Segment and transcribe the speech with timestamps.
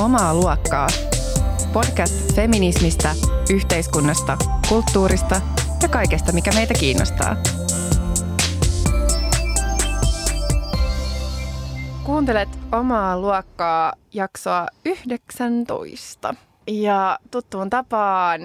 [0.00, 0.88] Omaa luokkaa.
[1.72, 3.14] Podcast feminismistä,
[3.50, 4.38] yhteiskunnasta,
[4.68, 5.40] kulttuurista
[5.82, 7.36] ja kaikesta, mikä meitä kiinnostaa.
[12.04, 16.34] Kuuntelet Omaa luokkaa jaksoa 19.
[16.66, 18.40] Ja tuttuun tapaan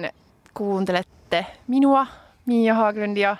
[0.54, 2.06] kuuntelette minua,
[2.46, 3.36] Mia Haglundia,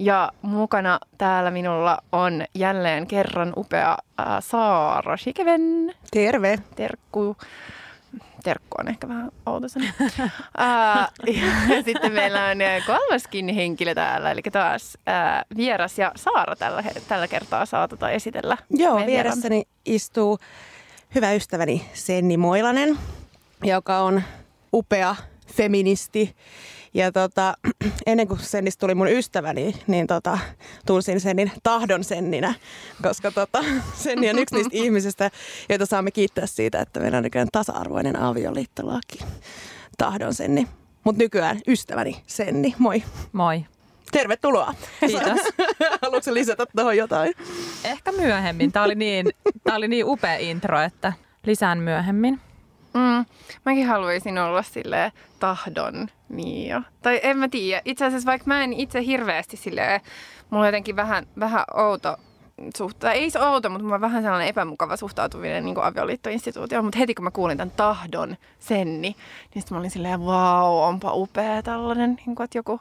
[0.00, 5.94] ja mukana täällä minulla on jälleen kerran upea ää, Saara Shikeven.
[6.10, 6.58] Terve.
[6.76, 7.36] Terkku.
[8.44, 9.86] Terkku on ehkä vähän outo sana.
[10.56, 16.84] ää, ja sitten meillä on kolmaskin henkilö täällä, eli taas ää, vieras ja Saara tällä,
[17.08, 18.56] tällä kertaa saa tota esitellä.
[18.70, 20.38] Joo, vieressäni istuu
[21.14, 22.98] hyvä ystäväni Senni Moilanen,
[23.64, 24.22] joka on
[24.72, 25.16] upea
[25.54, 26.34] feministi.
[26.94, 27.54] Ja tota,
[28.06, 30.38] ennen kuin Sennistä tuli mun ystäväni, niin tota,
[30.86, 32.54] tunsin Sennin tahdon Senninä,
[33.02, 33.64] koska tota,
[34.04, 35.30] Senni on yksi niistä ihmisistä,
[35.68, 39.18] joita saamme kiittää siitä, että meillä on nykyään tasa-arvoinen avioliittolaki.
[39.98, 40.68] Tahdon Senni.
[41.04, 43.02] Mutta nykyään ystäväni Senni, moi.
[43.32, 43.64] Moi.
[44.12, 44.74] Tervetuloa.
[45.00, 45.40] Kiitos.
[46.02, 47.34] Haluatko lisätä tuohon jotain?
[47.84, 48.72] Ehkä myöhemmin.
[48.72, 49.30] Tämä oli niin,
[49.64, 51.12] tämä oli niin upea intro, että
[51.46, 52.40] lisään myöhemmin.
[52.98, 53.24] Mm,
[53.64, 56.82] mäkin haluaisin olla sille tahdon Mia.
[57.02, 57.82] Tai en mä tiedä.
[57.84, 60.00] Itse asiassa vaikka mä en itse hirveästi sille,
[60.50, 62.16] mulla on jotenkin vähän, vähän outo
[62.76, 66.84] suhta, ei se outo, mutta mulla on vähän sellainen epämukava suhtautuminen niin avioliittoinstituutioon.
[66.84, 69.16] Mutta heti kun mä kuulin tämän tahdon senni, niin
[69.62, 72.80] sitten mä olin silleen, vau, onpa upea tällainen, niin kuin, että joku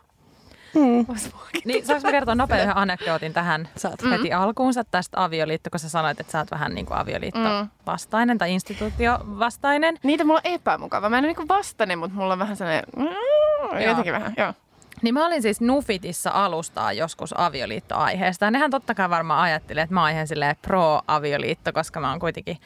[0.78, 1.06] Mm.
[1.36, 1.62] muakin.
[1.66, 4.02] Niin, saanko mä kertoa nopean yhden anekdootin tähän Saat.
[4.02, 4.10] mm.
[4.10, 7.70] heti alkuunsa tästä avioliitto, kun sä sanoit, että sä oot vähän niin kuin avioliitto Mm.
[7.86, 9.98] vastainen tai instituutio vastainen.
[10.04, 11.10] Niitä mulla on epämukava.
[11.10, 14.54] Mä en ole niin vastainen, mutta mulla on vähän sellainen, mm, jotenkin vähän, joo.
[15.02, 18.46] Niin mä olin siis Nufitissa alustaa joskus avioliittoaiheesta.
[18.46, 22.20] Ja nehän totta kai varmaan ajattelee, että mä oon ihan silleen pro-avioliitto, koska mä oon
[22.20, 22.58] kuitenkin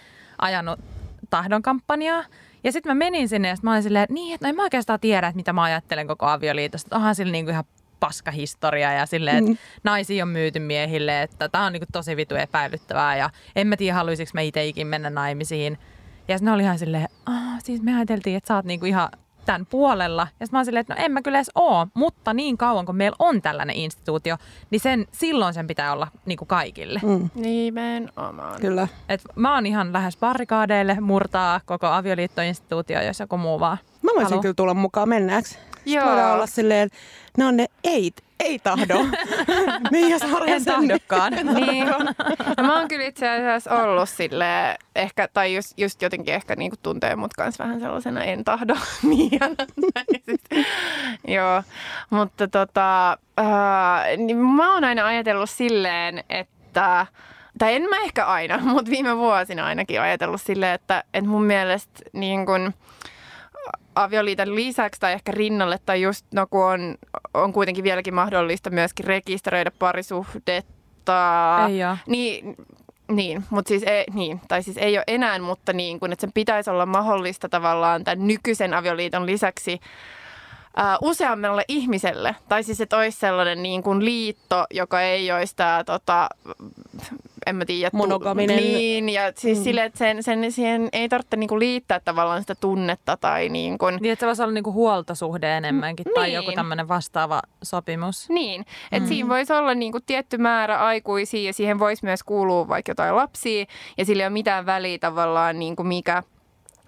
[0.41, 0.79] ajanut
[1.29, 2.23] tahdon kampanjaa.
[2.63, 4.55] Ja sitten mä menin sinne ja sit mä olin silleen, että niin, että no en
[4.55, 6.87] mä oikeastaan tiedä, että mitä mä ajattelen koko avioliitosta.
[6.87, 7.63] Että onhan sillä niinku ihan
[8.01, 9.57] paskahistoria ja silleen, että Mm.
[9.83, 13.93] naisia on myyty miehille, että tämä on niinku tosi vitu epäilyttävää ja en mä tiedä,
[13.95, 15.77] haluaisinko mä itse ikin mennä naimisiin.
[16.27, 19.09] Ja sitten ne oli ihan silleen, ah, siis me ajateltiin, että sä oot niinku ihan
[19.45, 20.21] tämän puolella.
[20.39, 22.85] Ja sitten mä oon silleen, että no en mä kyllä edes oo, mutta niin kauan
[22.85, 24.37] kun meillä on tällainen instituutio,
[24.69, 26.99] niin sen, silloin sen pitää olla niinku kaikille.
[27.03, 27.29] Mm.
[27.35, 28.61] Nimenomaan.
[28.61, 28.87] Kyllä.
[29.09, 34.23] Et mä oon ihan lähes barrikaadeille murtaa koko avioliittoinstituutio, jos joku muu vaan Mä voisin
[34.29, 34.41] haluu.
[34.41, 35.49] kyllä tulla mukaan, mennäänkö?
[35.85, 36.05] Joo.
[36.05, 36.89] Voidaan olla silleen,
[37.37, 38.95] ne on ne ei, ei tahdo.
[40.19, 40.87] Saara ja En Senni.
[40.87, 41.33] tahdokaan.
[41.55, 41.87] Niin.
[41.87, 41.97] No,
[42.63, 47.15] mä oon kyllä itse asiassa ollut sille ehkä, tai just, just jotenkin ehkä niinku tuntee
[47.15, 48.75] mut kans vähän sellaisena en tahdo.
[50.25, 50.41] Siis,
[51.27, 51.63] Joo,
[52.09, 57.05] mutta tota, ää, niin mä oon aina ajatellut silleen, että
[57.59, 61.99] tai en mä ehkä aina, mutta viime vuosina ainakin ajatellut silleen, että, että mun mielestä
[62.13, 62.73] niin kun,
[64.03, 66.95] avioliiton lisäksi tai ehkä rinnalle tai just no kun on,
[67.33, 71.57] on kuitenkin vieläkin mahdollista myöskin rekisteröidä parisuhdetta.
[71.69, 71.97] Ei oo.
[72.07, 72.55] Niin,
[73.11, 76.33] niin, mutta siis ei, niin, tai siis ei ole enää, mutta niin kun, että sen
[76.33, 79.79] pitäisi olla mahdollista tavallaan tämän nykyisen avioliiton lisäksi
[80.75, 82.35] ää, useammalle ihmiselle.
[82.49, 86.29] Tai siis, että olisi sellainen niin kuin liitto, joka ei olisi tämä, tota,
[87.45, 88.57] en mä tiedä, tu- Monogaminen.
[88.57, 89.63] Niin, ja siis mm.
[89.63, 93.77] sille, että sen, sen, siihen ei tarvitse niin kuin liittää tavallaan sitä tunnetta tai niin
[93.77, 96.35] kuin, Niin, että se voisi olla niinku huoltosuhde enemmänkin tai Niin.
[96.35, 98.29] joku tämmöinen vastaava sopimus.
[98.29, 99.07] Niin, että Mm.
[99.07, 103.65] siinä voisi olla niinku tietty määrä aikuisia ja siihen voisi myös kuulua vaikka jotain lapsia
[103.97, 106.23] ja sillä ei ole mitään väliä tavallaan niinku mikä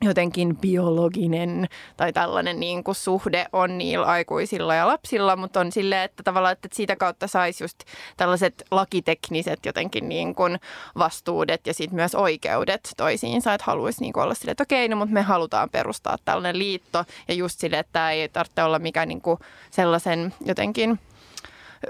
[0.04, 6.04] jotenkin biologinen tai tällainen niin kuin suhde on niillä aikuisilla ja lapsilla, mutta on silleen,
[6.04, 7.80] että tavallaan että siitä kautta saisi just
[8.18, 10.60] tällaiset lakitekniset jotenkin niin kuin
[10.98, 14.96] vastuudet ja sitten myös oikeudet toisiinsa, että haluaisi niin kuin olla silleen, että okei, no
[14.96, 19.08] mutta me halutaan perustaa tällainen liitto ja just silleen, että tämä ei tarvitse olla mikään
[19.08, 19.40] niin kuin
[19.72, 21.00] sellaisen jotenkin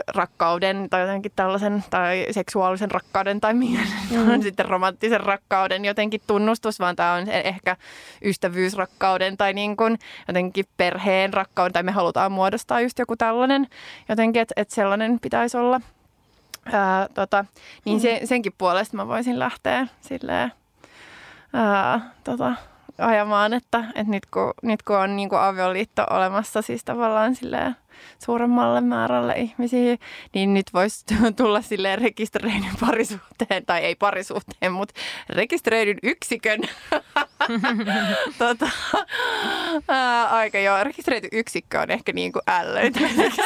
[0.08, 3.80] rakkauden tai jotenkin tällaisen tai seksuaalisen rakkauden tai mikä
[4.12, 4.30] mm.
[4.30, 7.78] on sitten romanttisen rakkauden jotenkin tunnustus, vaan tämä on ehkä
[8.26, 13.68] ystävyysrakkauden tai niin kuin jotenkin perheen rakkauden tai me halutaan muodostaa just joku tällainen
[14.10, 15.82] jotenkin, että, että sellainen pitäisi olla.
[16.74, 17.46] Ää, tota,
[17.86, 20.52] niin se, senkin puolesta mä voisin lähteä silleen,
[21.54, 22.56] ää, tota,
[22.98, 27.76] ajamaan, että, että nyt, kun, nyt kun on niin kuin avioliitto olemassa siis tavallaan silleen
[28.26, 29.98] suuremmalle määrälle ihmisiä,
[30.34, 31.06] niin nyt voisi
[31.38, 34.94] tulla silleen rekisteröidyn parisuhteen, tai ei parisuhteen, mutta
[35.30, 36.60] rekisteröidyn yksikön.
[38.38, 38.70] tota,
[39.88, 43.00] ää, aika joo, rekisteröity yksikkö on ehkä niin kuin ällöitä.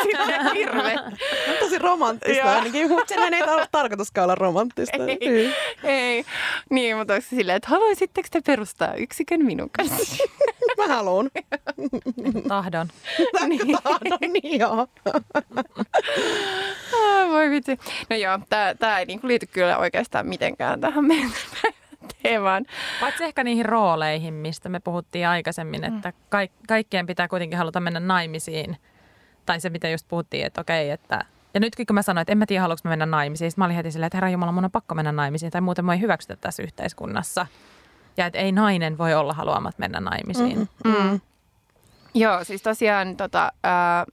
[0.55, 1.11] Hirveä.
[1.59, 2.49] Tosi romanttista Joo.
[2.49, 4.97] ainakin, mutta sen ei tar- tarkoituskaan olla romanttista.
[4.97, 5.53] Ei, Niin.
[5.83, 6.25] ei.
[6.69, 10.23] Niin, mutta onko se silleen, että haluaisitteko te perustaa yksikön minun kanssa?
[10.77, 11.29] Mä haluun.
[12.47, 12.87] Tahdon.
[13.47, 13.77] niin.
[13.83, 14.87] Tahdon, niin joo.
[16.93, 17.77] Ah, voi vitsi.
[18.09, 18.39] No joo,
[18.79, 21.31] tämä ei niinku liity kyllä oikeastaan mitenkään tähän meidän
[22.23, 22.65] teemaan.
[22.99, 27.99] Paitsi ehkä niihin rooleihin, mistä me puhuttiin aikaisemmin, että kaik- kaikkien pitää kuitenkin haluta mennä
[27.99, 28.77] naimisiin.
[29.45, 31.25] Tai se, mitä just puhuttiin, että okei, että...
[31.53, 33.65] Ja nyt kun mä sanoin, että en mä tiedä, haluanko mä mennä naimisiin, sitten mä
[33.65, 35.99] olin heti silleen, että herra Jumala, mun on pakko mennä naimisiin, tai muuten mä ei
[35.99, 37.47] hyväksytä tässä yhteiskunnassa.
[38.17, 40.69] Ja että ei nainen voi olla haluamat mennä naimisiin.
[40.85, 41.19] Mm.
[42.13, 44.05] Joo, siis tosiaan tota, ää,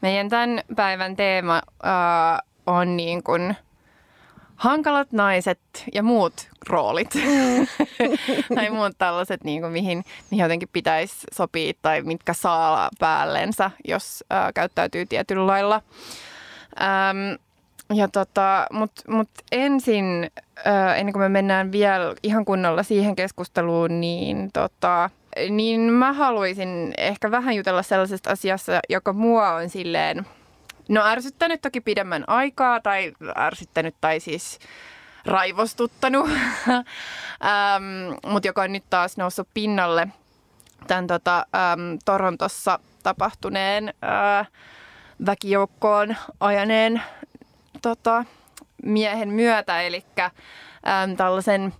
[0.00, 3.56] meidän tämän päivän teema ää, on niin kuin
[4.56, 5.60] hankalat naiset
[5.94, 7.10] ja muut roolit.
[8.54, 14.24] tai muut tällaiset, niin kuin mihin, mihin jotenkin pitäisi sopia tai mitkä saa päällensä, jos
[14.30, 15.82] ää, käyttäytyy tietyllä lailla.
[16.80, 17.34] Ähm,
[17.94, 20.30] ja tota, Mutta mut ensin,
[20.96, 25.10] ennen kuin me mennään vielä ihan kunnolla siihen keskusteluun, niin, tota,
[25.50, 30.26] niin mä haluaisin ehkä vähän jutella sellaisesta asiasta, joka mua on silleen,
[30.88, 34.58] no ärsyttänyt toki pidemmän aikaa, tai ärsyttänyt tai siis
[35.26, 36.30] raivostuttanut,
[36.70, 40.08] ähm, mutta joka on nyt taas noussut pinnalle
[40.86, 44.48] tämän tota, ähm, Torontossa tapahtuneen äh,
[45.26, 47.02] väkijoukkoon ajaneen
[47.82, 48.24] tota,
[48.82, 51.72] miehen myötä, eli äm, tällaisen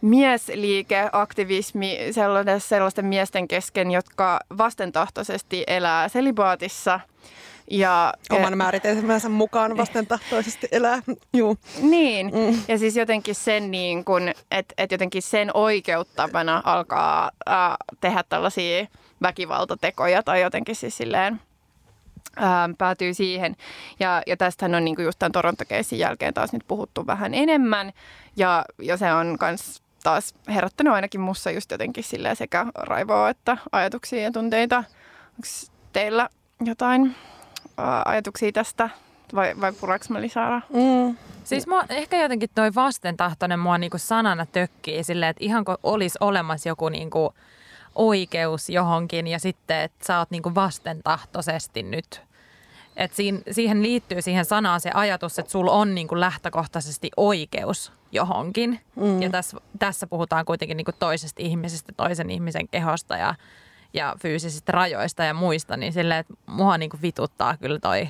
[0.00, 7.00] miesliikeaktivismi sellaisten, sellaisten miesten kesken, jotka vastentahtoisesti elää selibaatissa.
[7.70, 11.02] Ja, Oman määritelmänsä mukaan vastentahtoisesti elää.
[11.32, 11.56] Juu.
[11.80, 12.62] niin, mm.
[12.68, 17.54] ja siis jotenkin sen niin kun, että et jotenkin sen oikeuttamana alkaa äh,
[18.00, 18.86] tehdä tällaisia
[19.22, 21.40] väkivaltatekoja tai jotenkin siis silleen
[22.36, 23.56] ää, päätyy siihen.
[24.00, 27.92] Ja, ja tästähän on niin just tämän toronto jälkeen taas nyt puhuttu vähän enemmän.
[28.36, 33.56] Ja, ja se on myös taas herättänyt ainakin mussa just jotenkin silleen sekä raivoa että
[33.72, 34.76] ajatuksia ja tunteita.
[34.76, 36.28] Onko teillä
[36.64, 37.14] jotain
[37.76, 38.90] ää, ajatuksia tästä
[39.34, 40.62] vai, vai puraks mä lisää?
[40.72, 41.16] Mm.
[41.44, 46.18] Siis mua, ehkä jotenkin toi vastentahtoinen mua niinku sanana tökkii silleen, että ihan kuin olisi
[46.20, 47.34] olemassa joku niinku
[47.94, 52.22] oikeus johonkin ja sitten, että sä oot niinku vastentahtoisesti nyt.
[52.96, 58.80] Et siin, siihen liittyy siihen sanaan se ajatus, että sulla on niinku lähtökohtaisesti oikeus johonkin.
[58.96, 59.22] Mm.
[59.22, 63.34] Ja tässä, tässä puhutaan kuitenkin niinku toisesta ihmisestä, toisen ihmisen kehosta ja,
[63.94, 65.76] ja fyysisistä rajoista ja muista.
[65.76, 68.08] Niin silleen, että mua niinku vituttaa kyllä toi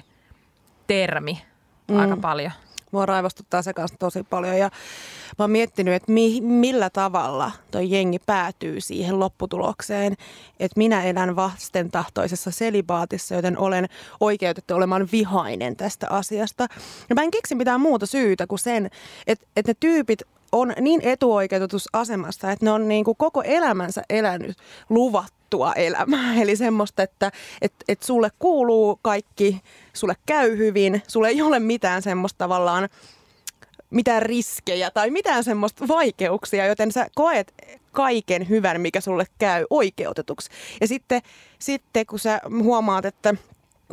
[0.86, 1.42] termi
[1.88, 1.98] mm.
[1.98, 2.52] aika paljon.
[2.96, 4.70] Mua raivostuttaa se kanssa tosi paljon ja
[5.38, 10.12] mä oon miettinyt, että mi, millä tavalla toi jengi päätyy siihen lopputulokseen,
[10.60, 13.88] että minä elän vastentahtoisessa selibaatissa, joten olen
[14.20, 16.66] oikeutettu olemaan vihainen tästä asiasta.
[17.08, 18.90] Ja mä en keksi mitään muuta syytä kuin sen,
[19.26, 20.22] että, että ne tyypit
[20.52, 24.56] on niin etuoikeutetussa asemassa, että ne on niin kuin koko elämänsä elänyt
[24.88, 26.34] luvattua elämää.
[26.42, 27.32] Eli semmoista, että
[27.62, 29.60] et, et sulle kuuluu kaikki,
[29.92, 32.88] sulle käy hyvin, sulle ei ole mitään semmoista tavallaan
[33.90, 37.54] mitään riskejä tai mitään semmoista vaikeuksia, joten sä koet
[37.92, 40.50] kaiken hyvän, mikä sulle käy oikeutetuksi.
[40.80, 41.22] Ja sitten,
[41.58, 43.34] sitten kun sä huomaat, että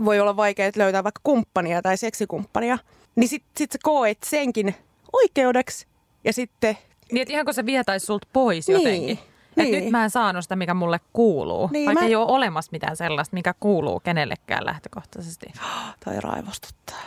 [0.05, 2.77] voi olla vaikea löytää vaikka kumppania tai seksikumppania,
[3.15, 4.75] niin sitten sit sä koet senkin
[5.13, 5.87] oikeudeksi
[6.23, 6.77] ja sitten...
[7.11, 9.19] Niin, että ihan kun se vietäisi sulta pois Niin, jotenkin.
[9.57, 9.83] Että niin.
[9.83, 11.69] nyt mä en saanut sitä, mikä mulle kuuluu.
[11.71, 15.45] Niin, vaikka mä- ei ole olemassa mitään sellaista, mikä kuuluu kenellekään lähtökohtaisesti.
[16.05, 16.97] Tai raivostuttaa.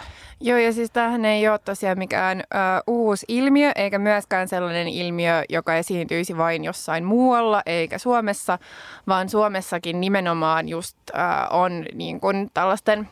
[0.41, 2.45] Joo, ja siis tämähän ei ole tosiaan mikään ö,
[2.87, 8.59] uusi ilmiö, eikä myöskään sellainen ilmiö, joka esiintyisi vain jossain muualla, eikä Suomessa,
[9.07, 11.13] vaan Suomessakin nimenomaan just ö,
[11.51, 13.09] on niin kuin tällaisten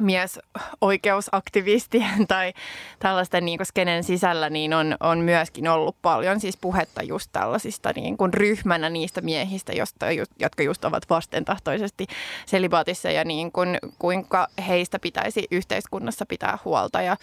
[0.00, 2.52] miesoikeusaktivistien tai
[2.98, 7.92] tällaisten niin kuin skenen sisällä niin on, on myöskin ollut paljon siis puhetta just tällaisista
[7.94, 10.06] niin kuin ryhmänä niistä miehistä, josta,
[10.38, 12.06] jotka just ovat vastentahtoisesti
[12.46, 17.16] selibaatissa ja niin kuin, kuinka heistä pitäisi yhteiskunnassa pitää huolta ja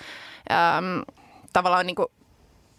[0.52, 1.02] äm,
[1.54, 2.08] tavallaan niin kuin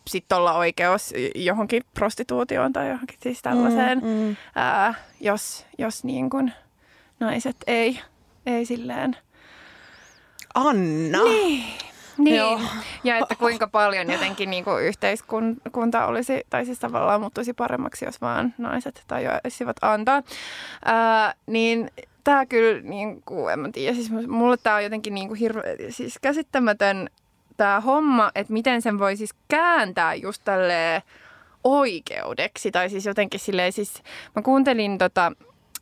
[0.06, 4.36] sitten olla oikeus johonkin prostituutioon tai johonkin siis tällaiseen, Mm, mm.
[4.54, 6.52] ää, jos, jos niin kuin
[7.20, 8.00] naiset ei,
[8.46, 9.16] ei silleen
[10.54, 11.24] Anna!
[11.24, 11.64] niin.
[12.18, 12.60] Niin, Joo.
[13.04, 18.20] ja että kuinka paljon jotenkin niin kuin yhteiskunta olisi, tai siis tavallaan muuttuisi paremmaksi, jos
[18.20, 20.22] vaan naiset tajuaisivat antaa.
[20.84, 21.90] Ää, niin
[22.24, 25.62] tää kyllä, niin kuin, en mä tiedä, siis mulle tää on jotenkin niin kuin hirve,
[25.90, 27.10] siis käsittämätön
[27.56, 31.02] tämä homma, että miten sen voi siis kääntää just tälleen
[31.64, 32.70] oikeudeksi.
[32.70, 34.02] Tai siis jotenkin silleen, siis
[34.36, 35.32] mä kuuntelin tota,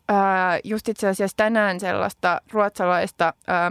[0.09, 3.71] ää, just itse asiassa tänään sellaista ruotsalaista ää,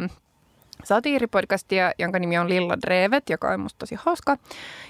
[0.87, 4.37] satiiripodcastia, jonka nimi on Lilla Drevet, joka on musta tosi hauska.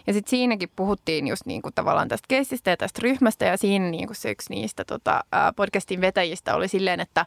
[0.07, 4.13] Ja sitten siinäkin puhuttiin just niinku tavallaan tästä keissistä ja tästä ryhmästä, ja siinä niinku
[4.13, 5.23] se yksi niistä tota,
[5.55, 7.25] podcastin vetäjistä oli silleen, että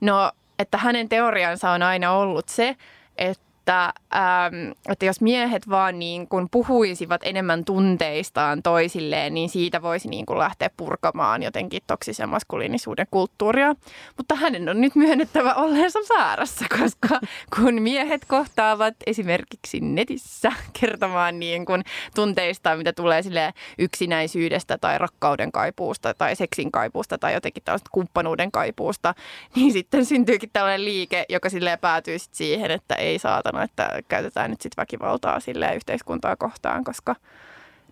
[0.00, 2.76] no, että hänen teoriansa on aina ollut se,
[3.16, 9.82] että että, ähm, että jos miehet vaan niin kuin puhuisivat enemmän tunteistaan toisilleen, niin siitä
[9.82, 13.74] voisi niin kuin lähteä purkamaan jotenkin toksisen maskuliinisuuden kulttuuria.
[14.16, 17.20] Mutta hänen on nyt myönnettävä olleensa väärässä, koska
[17.56, 21.82] kun miehet kohtaavat esimerkiksi netissä kertomaan niin kuin
[22.14, 28.52] tunteistaan, mitä tulee sille yksinäisyydestä tai rakkauden kaipuusta tai seksin kaipuusta tai jotenkin tällaista kumppanuuden
[28.52, 29.14] kaipuusta,
[29.56, 34.50] niin sitten syntyykin tällainen liike, joka sille päätyy siihen, että ei saata sanoi, että käytetään
[34.50, 37.16] nyt sitten väkivaltaa sille yhteiskuntaa kohtaan, koska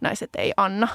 [0.01, 0.89] naiset ei anna.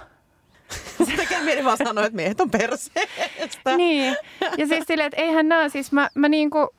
[1.07, 3.77] Se tekee mieli vaan sanoa, että miehet on perseestä.
[3.77, 4.15] Niin.
[4.57, 6.69] Ja siis silleen, että eihän nämä, siis mä, mä niinku,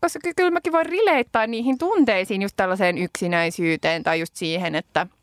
[0.00, 5.06] koska kyllä mäkin voin rileittää niihin tunteisiin just tällaiseen yksinäisyyteen tai just siihen, että–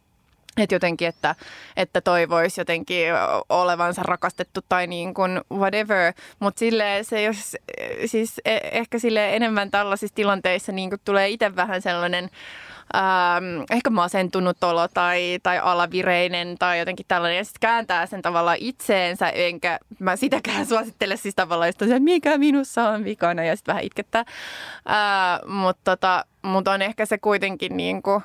[0.63, 1.35] että jotenkin, että,
[1.77, 3.07] että toivoisi jotenkin
[3.49, 6.13] olevansa rakastettu tai niin kuin whatever.
[6.39, 7.55] Mutta sille se jos,
[8.05, 12.29] siis e, ehkä sille enemmän tällaisissa tilanteissa niin kuin tulee itse vähän sellainen
[12.95, 17.37] ähm, ehkä masentunut olo tai, tai alavireinen tai jotenkin tällainen.
[17.37, 22.89] Ja sitten kääntää sen tavallaan itseensä, enkä mä sitäkään suosittele siis tavallaan, että mikä minussa
[22.89, 24.25] on vikana ja sitten vähän itkettää.
[24.89, 28.21] Äh, Mutta tota, mut on ehkä se kuitenkin niin kuin,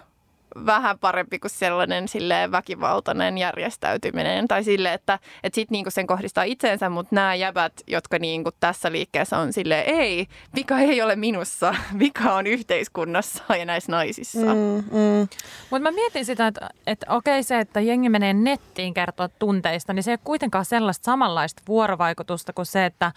[0.66, 4.49] vähän parempi kuin sellainen silleen väkivaltainen järjestäytyminen.
[4.49, 8.92] Tai sille, että, että sit niinku sen kohdistaa itseensä, mutta nämä jäbät, jotka niinku tässä
[8.92, 14.54] liikkeessä on silleen, ei, vika ei ole minussa, vika on yhteiskunnassa ja näissä naisissa.
[14.54, 15.28] Mm, mm.
[15.71, 20.02] Mutta mä mietin sitä, että, että okei se, että jengi menee nettiin kertoa tunteista, niin
[20.02, 23.12] se ei ole kuitenkaan sellaista samanlaista vuorovaikutusta kuin se, että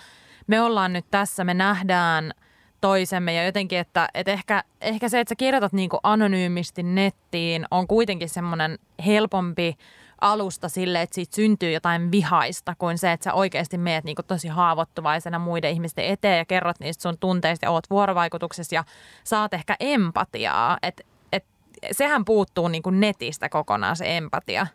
[0.47, 2.33] me ollaan nyt tässä, me nähdään–
[2.83, 7.65] toisemme ja jotenkin, että, että ehkä, ehkä se, että sä kirjoitat niin kuin anonyymisti nettiin
[7.71, 9.77] on kuitenkin semmoinen helpompi
[10.21, 14.47] alusta sille, että siitä syntyy jotain vihaista kuin se, että sä oikeasti meet niin tosi
[14.47, 18.83] haavoittuvaisena muiden ihmisten eteen ja kerrot niistä sun tunteista ja oot vuorovaikutuksessa ja
[19.23, 20.77] saat ehkä empatiaa.
[20.81, 21.45] Et, et,
[21.91, 24.67] sehän puuttuu niin kuin netistä kokonaan se empatia.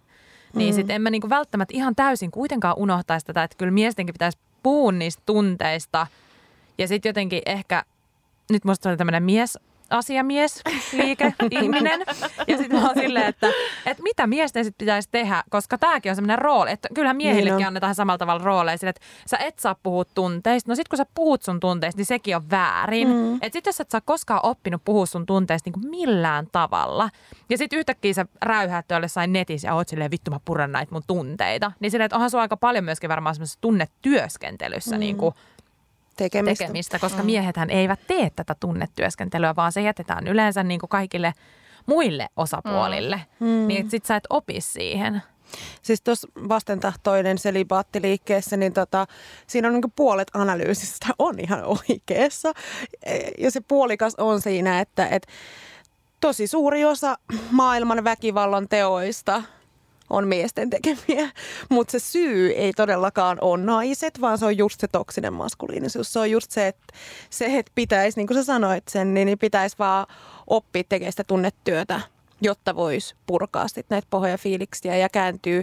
[0.55, 0.77] Niin mm.
[0.77, 4.39] sitten en mä niin kuin välttämättä ihan täysin kuitenkaan unohtaisi tätä, että kyllä miestenkin pitäisi
[4.63, 6.07] puhua niistä tunteista–
[6.79, 7.85] ja sitten jotenkin ehkä
[8.51, 9.59] nyt musta oli tämmöinen mies
[9.91, 10.63] asiamies,
[10.93, 12.01] liike, ihminen.
[12.49, 13.47] Ja sitten mä oon silleen, että,
[13.87, 16.71] että mitä miesten sitten pitäisi tehdä, koska tämäkin on semmoinen rooli.
[16.71, 20.71] Että kyllähän miehillekin niin annetaan samalla tavalla rooleja sille, että sä et saa puhua tunteista.
[20.71, 23.09] No sitten kun sä puhut sun tunteista, niin sekin on väärin.
[23.09, 23.35] Mm.
[23.35, 27.11] Että sitten jos et sä koskaan oppinut puhua sun tunteista niin kuin millään tavalla.
[27.51, 31.03] Ja sitten yhtäkkiä sä räyhät jossain netissä ja oot silleen, vittu mä puran näitä mun
[31.07, 31.73] tunteita.
[31.81, 35.01] Niin silleen, että onhan sulla aika paljon myöskin varmaan semmoisessa tunnetyöskentelyssä mm.
[35.01, 35.35] niin kuin
[36.19, 37.27] tekemistä, tekemistä koska mm.
[37.27, 41.33] miehethän eivät tee tätä tunnetyöskentelyä, vaan se jätetään yleensä niin kuin kaikille
[41.87, 43.21] muille osapuolille.
[43.41, 43.47] Mm.
[43.47, 43.67] Mm.
[43.67, 45.23] Niin sit sä et opi siihen.
[45.83, 49.07] Siis tuossa vastentahtoinen selibaattiliikkeessä, niin tota,
[49.47, 52.53] siinä on niin puolet analyysistä on ihan oikeassa.
[53.39, 55.29] Ja se puolikas on siinä, että, että
[56.21, 57.19] tosi suuri osa
[57.51, 59.43] maailman väkivallan teoista–
[60.11, 61.31] on miesten tekemiä.
[61.69, 66.13] Mutta se syy ei todellakaan ole naiset, vaan se on just se toksinen maskuliinisuus.
[66.13, 66.85] Se on just se, että
[67.31, 70.07] se, että pitäisi, niin kuin sä sanoit sen, niin pitäisi vaan
[70.47, 72.01] oppia tekemään sitä tunnetyötä
[72.41, 75.63] jotta voisi purkaa sit näitä pohja fiiliksiä ja kääntyy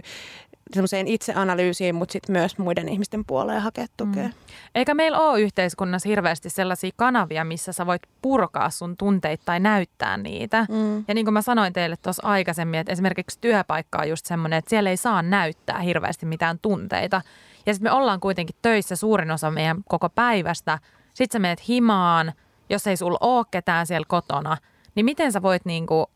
[0.74, 4.28] semmoiseen itseanalyysiin, mutta sitten myös muiden ihmisten puoleen hakea tukea.
[4.28, 4.32] Mm.
[4.74, 10.16] Eikä meillä ole yhteiskunnassa hirveästi sellaisia kanavia, missä sä voit purkaa sun tunteita tai näyttää
[10.16, 10.66] niitä.
[10.68, 11.04] Mm.
[11.08, 14.70] Ja niin kuin mä sanoin teille tuossa aikaisemmin, että esimerkiksi työpaikka on just semmoinen, että
[14.70, 17.22] siellä ei saa näyttää hirveästi mitään tunteita.
[17.66, 20.78] Ja sitten me ollaan kuitenkin töissä suurin osa meidän koko päivästä.
[21.14, 22.32] Sitten sä meet himaan,
[22.70, 24.56] jos ei sulla ole ketään siellä kotona,
[24.94, 26.10] niin miten sä voit niinku,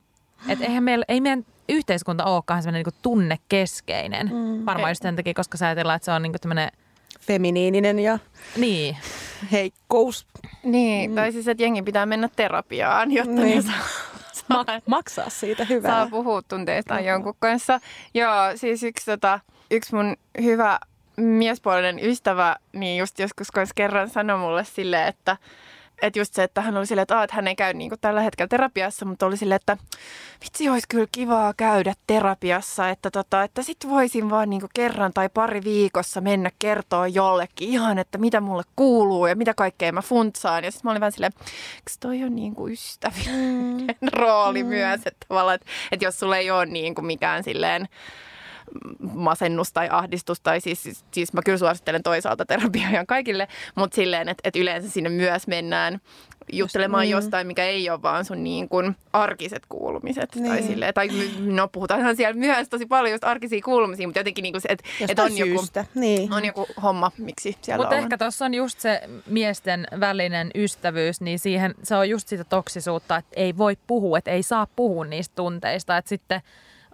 [0.48, 4.26] että eihän meillä, ei meidän yhteiskunta olekaan sellainen niin tunnekeskeinen.
[4.26, 4.66] Mm.
[4.66, 6.68] Varmaan just sen takia, koska sä ajatellaan, että se on niin tämmöinen...
[7.20, 8.18] Feminiininen ja
[8.56, 8.96] niin.
[9.52, 10.26] heikkous.
[10.62, 11.14] Niin, mm.
[11.14, 13.56] tai siis, että jengi pitää mennä terapiaan, jotta niin.
[13.56, 13.86] ne saa,
[14.32, 15.90] saa maksaa siitä hyvää.
[15.90, 17.80] Saa puhua tunteistaan jonkun kanssa.
[18.14, 20.78] Joo, siis yksi, tota, yksi mun hyvä
[21.16, 25.36] miespuolinen ystävä, niin just joskus kerran sanoi mulle silleen, että
[26.02, 28.20] että just se, että hän oli silleen, että, että hän ei käy niin kuin tällä
[28.20, 29.76] hetkellä terapiassa, mutta oli silleen, että
[30.44, 35.12] vitsi olisi kyllä kivaa käydä terapiassa, että, tota, että sit voisin vaan niin kuin kerran
[35.12, 40.02] tai pari viikossa mennä kertoa jollekin ihan, että mitä mulle kuuluu ja mitä kaikkea mä
[40.02, 40.64] funtsaan.
[40.64, 41.32] Ja sitten mä olin vähän silleen,
[41.74, 44.08] eikö toi on niin kuin ystävien mm.
[44.12, 44.68] rooli mm.
[44.68, 47.88] myös, että tavallaan, että, että jos sulla ei ole niin kuin mikään silleen,
[48.98, 53.94] masennus tai ahdistus, tai siis, siis, siis mä kyllä suosittelen toisaalta terapiaa ihan kaikille, mutta
[53.94, 56.00] silleen, että, että yleensä sinne myös mennään
[56.52, 57.24] juttelemaan Just, niin.
[57.24, 60.34] jostain, mikä ei ole vaan sun niin kuin arkiset kuulumiset.
[60.34, 60.46] Niin.
[60.46, 61.08] Tai, silleen, tai
[61.38, 64.84] no puhutaanhan siellä myös tosi paljon just arkisia kuulumisia, mutta jotenkin niin kuin se, että,
[65.08, 66.32] että on, joku, niin.
[66.32, 71.38] on joku homma, miksi siellä Mutta ehkä tuossa on just se miesten välinen ystävyys, niin
[71.38, 75.34] siihen se on just sitä toksisuutta, että ei voi puhua, että ei saa puhua niistä
[75.34, 75.96] tunteista.
[75.96, 76.42] Että sitten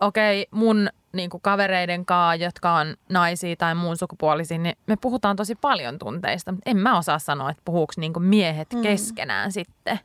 [0.01, 4.97] okei, okay, mun niin kuin kavereiden kanssa, jotka on naisia tai muun sukupuolisia, niin me
[5.01, 6.55] puhutaan tosi paljon tunteista.
[6.67, 8.83] En mä osaa sanoa, että puhuuko niin kuin miehet mm.
[8.83, 10.01] keskenään sitten.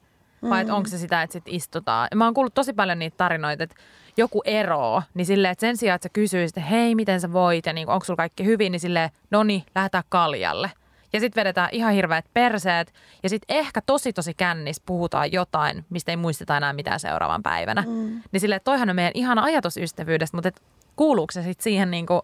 [0.49, 0.69] Vai mm.
[0.69, 2.07] onko se sitä, että sitten istutaan.
[2.15, 3.75] Mä oon kuullut tosi paljon niitä tarinoita, että
[4.17, 7.65] joku eroo, niin silleen, että sen sijaan, että sä kysyisit, että hei, miten sä voit
[7.65, 10.71] ja niin onko sulla kaikki hyvin, niin silleen, no niin, lähdetään kaljalle.
[11.13, 12.93] Ja sitten vedetään ihan hirveät perseet.
[13.23, 17.81] Ja sitten ehkä tosi tosi kännis puhutaan jotain, mistä ei muisteta enää mitään seuraavan päivänä.
[17.87, 18.21] Mm.
[18.31, 20.61] Niin silleen, toihan on meidän ihana ajatus ystävyydestä, mutta et
[20.95, 22.21] kuuluuko se sitten siihen niinku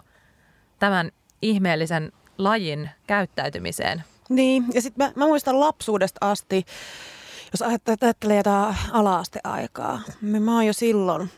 [0.79, 4.03] tämän ihmeellisen lajin käyttäytymiseen?
[4.29, 6.65] Niin, ja sitten mä, mä muistan lapsuudesta asti,
[7.51, 11.29] jos ajattelee jotain ala-asteaikaa, niin mä oon jo silloin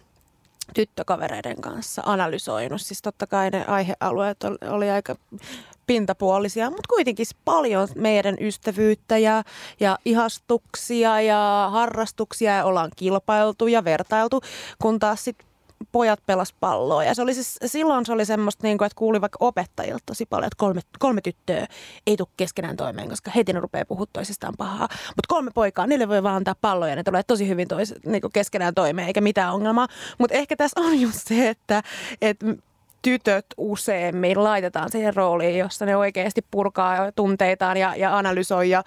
[0.74, 2.82] tyttökavereiden kanssa analysoinut.
[2.82, 5.16] Siis totta kai ne aihealueet oli, oli aika
[5.90, 9.44] pintapuolisia, mutta kuitenkin paljon meidän ystävyyttä ja,
[9.80, 14.42] ja ihastuksia ja harrastuksia ja ollaan kilpailtu ja vertailtu,
[14.82, 15.48] kun taas sitten
[15.92, 17.04] pojat pelas palloa.
[17.04, 20.26] Ja se oli siis, silloin se oli semmoista, niin kuin, että kuuli vaikka opettajilta tosi
[20.26, 21.68] paljon, että kolme, kolme tyttöä
[22.08, 24.88] ei tule keskenään toimeen, koska heti ne rupeaa puhua toisistaan pahaa.
[24.92, 28.22] Mutta kolme poikaa, niille voi vaan antaa palloja ja ne tulee tosi hyvin tois, niin
[28.22, 29.88] kuin keskenään toimeen, eikä mitään ongelmaa.
[30.18, 31.84] Mutta ehkä tässä on just se, että,
[32.22, 32.46] että
[33.02, 38.84] tytöt useimmin laitetaan siihen rooliin, jossa ne oikeasti purkaa tunteitaan ja, ja analysoi ja,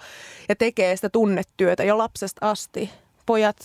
[0.49, 2.89] ja tekee sitä tunnetyötä jo lapsesta asti.
[3.25, 3.57] Pojat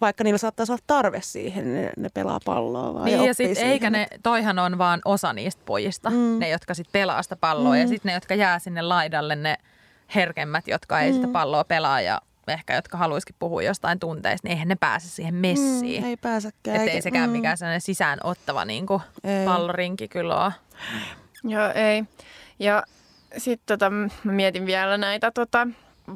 [0.00, 3.58] vaikka niillä saattaisi olla tarve siihen, ne, ne pelaa palloa vaan niin, ja, ja sit,
[3.58, 6.38] eikä ne, toihan on vaan osa niistä pojista, mm.
[6.38, 7.80] ne jotka sitten pelaa sitä palloa mm.
[7.80, 9.56] ja sitten ne, jotka jää sinne laidalle, ne
[10.14, 11.14] herkemmät, jotka ei mm.
[11.14, 15.34] sitä palloa pelaa ja ehkä, jotka haluaisikin puhua jostain tunteista, niin eihän ne pääse siihen
[15.34, 16.02] messiin.
[16.02, 16.76] Mm, ei pääsekään.
[16.76, 17.36] Että ei sekään mm.
[17.36, 19.02] mikään sellainen sisään ottava niin kuin
[19.44, 20.52] pallorinki kyllä ole.
[21.44, 22.04] Joo, ei.
[22.58, 22.82] Ja
[23.36, 25.66] sitten tota, mä mietin vielä näitä tota,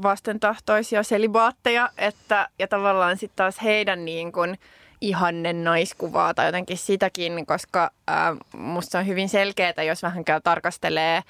[0.03, 4.59] vastentahtoisia selibaatteja, että, ja tavallaan sitten taas heidän niin kuin
[5.01, 11.23] ihanne naiskuvaa tai jotenkin sitäkin, koska ää, musta on hyvin selkeää, jos vähän tarkastelee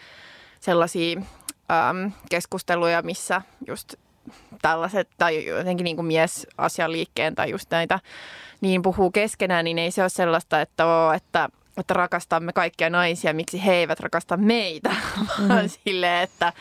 [0.61, 1.21] sellaisia
[1.69, 1.95] ää,
[2.31, 3.95] keskusteluja, missä just
[4.63, 8.01] tällaiset, tai jotenkin niin kuin miesasialiikkeen tai just näitä,
[8.61, 13.35] niin puhuu keskenään, niin ei se ole sellaista, että, oo, että että rakastamme kaikkia naisia,
[13.35, 14.91] miksi he eivät rakasta meitä,
[15.49, 16.53] vaan silleen, että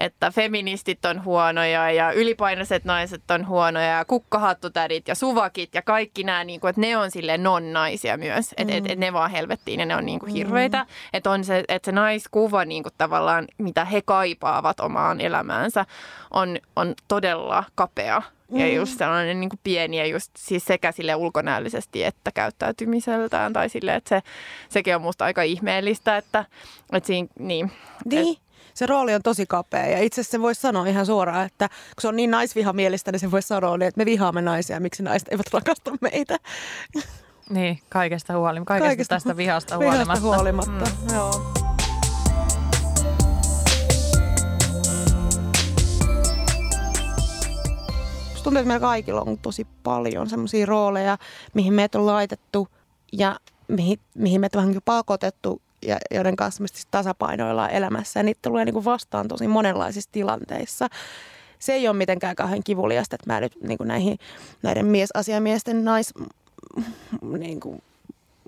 [0.00, 6.24] että feministit on huonoja ja ylipainoiset naiset on huonoja ja kukkahattutädit ja suvakit ja kaikki
[6.24, 8.54] nämä, niin kuin, että ne on sille non-naisia myös.
[8.56, 8.78] Että mm.
[8.78, 10.78] et, et ne vaan helvettiin ja ne on niin kuin hirveitä.
[10.78, 10.88] Mm.
[11.12, 15.86] Että on se, että se naiskuva niin kuin tavallaan, mitä he kaipaavat omaan elämäänsä,
[16.30, 18.22] on, on todella kapea.
[18.52, 18.72] Ja mm.
[18.72, 23.52] just sellainen niin kuin pieni ja just siis sekä sille ulkonäöllisesti että käyttäytymiseltään.
[23.52, 24.22] Tai sille, että se,
[24.68, 26.44] sekin on musta aika ihmeellistä, että,
[26.92, 27.72] että siinä, niin.
[28.04, 28.49] Niin, et,
[28.80, 29.86] se rooli on tosi kapea.
[29.86, 33.20] Ja itse asiassa se voisi sanoa ihan suoraan, että kun se on niin naisvihamielistä, niin
[33.20, 36.36] se voisi sanoa, niin, että me vihaamme naisia, miksi naiset eivät rakasta meitä.
[37.50, 38.68] Niin, kaikesta huolimatta.
[38.68, 40.04] Kaikesta, kaikesta tästä vihasta huolimatta.
[40.04, 41.14] Vihasta huolimatta, mm.
[41.14, 41.30] joo.
[48.34, 51.18] Tuntuu, että meillä kaikilla on tosi paljon semmoisia rooleja,
[51.54, 52.68] mihin meitä on laitettu
[53.12, 58.20] ja mihin, mihin meitä on vähän pakotettu ja joiden kanssa me tasapainoillaan elämässä.
[58.20, 60.88] Ja niitä tulee niin kuin vastaan tosi monenlaisissa tilanteissa.
[61.58, 64.18] Se ei ole mitenkään kauhean kivuliasta, että mä nyt niin kuin näihin,
[64.62, 66.14] näiden miesasiamiesten nais
[67.22, 67.82] niin kuin,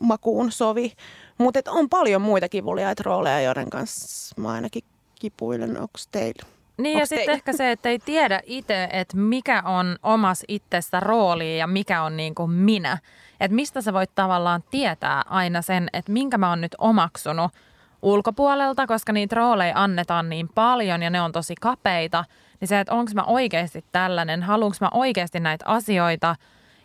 [0.01, 0.93] makuun sovi.
[1.39, 4.85] Mutta on paljon muita kivuliaita rooleja, joiden kanssa mä ainakin
[5.21, 5.71] kipuilen.
[5.71, 6.43] Onko teillä?
[6.79, 11.01] Niin Onks ja sitten ehkä se, että ei tiedä itse, että mikä on omas itsestä
[11.01, 12.99] rooli ja mikä on niin kuin minä.
[13.43, 17.53] Että mistä sä voit tavallaan tietää aina sen, että minkä mä oon nyt omaksunut
[18.03, 22.25] ulkopuolelta, koska niitä rooleja annetaan niin paljon ja ne on tosi kapeita.
[22.61, 26.37] Niin se, että onko mä oikeasti tällainen, haluanko mä oikeasti näitä asioita.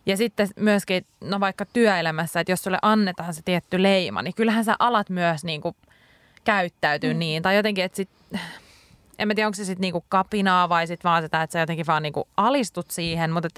[0.06, 4.66] Ja sitten myöskin, no vaikka työelämässä, että jos sulle annetaan se tietty leima, niin kyllähän
[4.66, 5.76] sä alat myös niin kuin
[6.44, 7.20] käyttäytyy mm.
[7.20, 7.44] niin.
[7.44, 8.10] Tai jotenkin, että sit,
[9.20, 11.88] en mä tiedä, onko se sitten niinku kapinaa vai sitten vaan sitä, että sä jotenkin
[11.88, 13.32] vaan niinku alistut siihen.
[13.32, 13.50] Mutta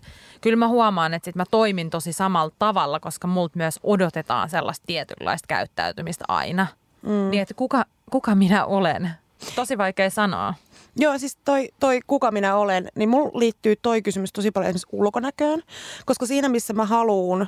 [0.41, 4.86] kyllä mä huomaan, että sit mä toimin tosi samalla tavalla, koska multa myös odotetaan sellaista
[4.88, 6.67] tietynlaista käyttäytymistä aina.
[7.02, 7.30] Mm.
[7.30, 9.12] Niin, että kuka, kuka minä olen?
[9.56, 10.54] Tosi vaikea sanoa.
[10.95, 14.88] Joo, siis toi, toi kuka minä olen, niin mulla liittyy toi kysymys tosi paljon esimerkiksi
[14.91, 15.62] ulkonäköön.
[16.06, 17.48] Koska siinä, missä mä haluun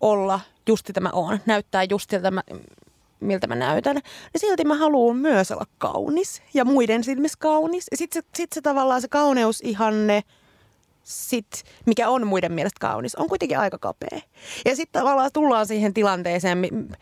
[0.00, 2.42] olla just sitä mä oon, näyttää just siltä mä,
[3.20, 7.86] miltä mä näytän, niin silti mä haluan myös olla kaunis ja muiden silmissä kaunis.
[7.90, 10.22] Ja sitten se, sit se tavallaan se kauneusihanne–
[11.08, 14.20] sit, mikä on muiden mielestä kaunis, on kuitenkin aika kapea.
[14.64, 16.58] Ja sitten tavallaan tullaan siihen tilanteeseen,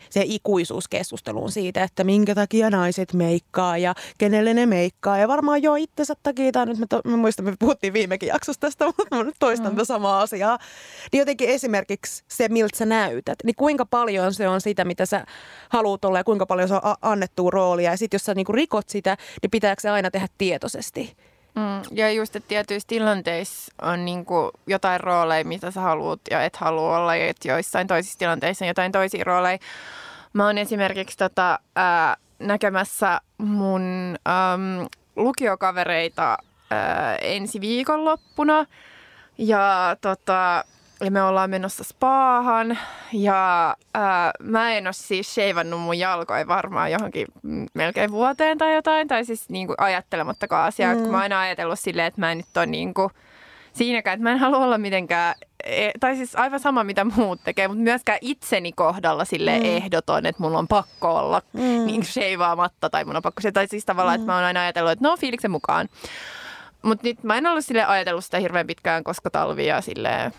[0.09, 5.17] se ikuisuuskeskusteluun siitä, että minkä takia naiset meikkaa ja kenelle ne meikkaa.
[5.17, 8.67] Ja varmaan jo itsensä takia, tai nyt mä, to, mä muistan, me puhuttiin viimekin jaksosta
[8.67, 9.85] tästä, mutta mä nyt toistan mm.
[9.85, 10.57] samaa asiaa.
[11.11, 15.25] Niin jotenkin esimerkiksi se, miltä sä näytät, niin kuinka paljon se on sitä, mitä sä
[15.69, 17.91] haluat olla ja kuinka paljon se on annettu roolia.
[17.91, 21.15] Ja sitten jos sä niinku rikot sitä, niin pitääkö se aina tehdä tietoisesti?
[21.57, 26.43] Mm, ja just, että tietyissä tilanteissa on niin kuin jotain rooleja, mitä sä haluat ja
[26.43, 29.57] et halua olla, ja että joissain toisissa tilanteissa on jotain toisia rooleja.
[30.33, 36.37] Mä oon esimerkiksi tota, ää, näkemässä mun äm, lukiokavereita
[36.71, 38.65] ää, ensi viikonloppuna.
[39.37, 40.63] Ja tota,
[41.01, 42.77] ja me ollaan menossa spaahan
[43.13, 47.27] ja ää, mä en ole siis sheivannut mun jalkoja varmaan johonkin
[47.73, 49.07] melkein vuoteen tai jotain.
[49.07, 50.95] Tai siis niin kuin ajattelemattakaan asiaa.
[50.95, 51.01] Mm.
[51.01, 53.09] Kun mä oon aina ajatellut silleen, että mä en nyt ole niin kuin
[53.73, 57.67] siinäkään, että mä en halua olla mitenkään, e, tai siis aivan sama mitä muut tekee,
[57.67, 59.65] mutta myöskään itseni kohdalla sille mm.
[59.65, 61.85] ehdoton, että mulla on pakko olla mm.
[61.85, 64.21] niin sheivaamatta tai mun on pakko se, tai siis tavallaan, mm.
[64.21, 65.89] että mä oon aina ajatellut, että no fiiliksen mukaan.
[66.81, 70.31] Mutta nyt mä en ollut sille ajatellut sitä hirveän pitkään, koska talvia silleen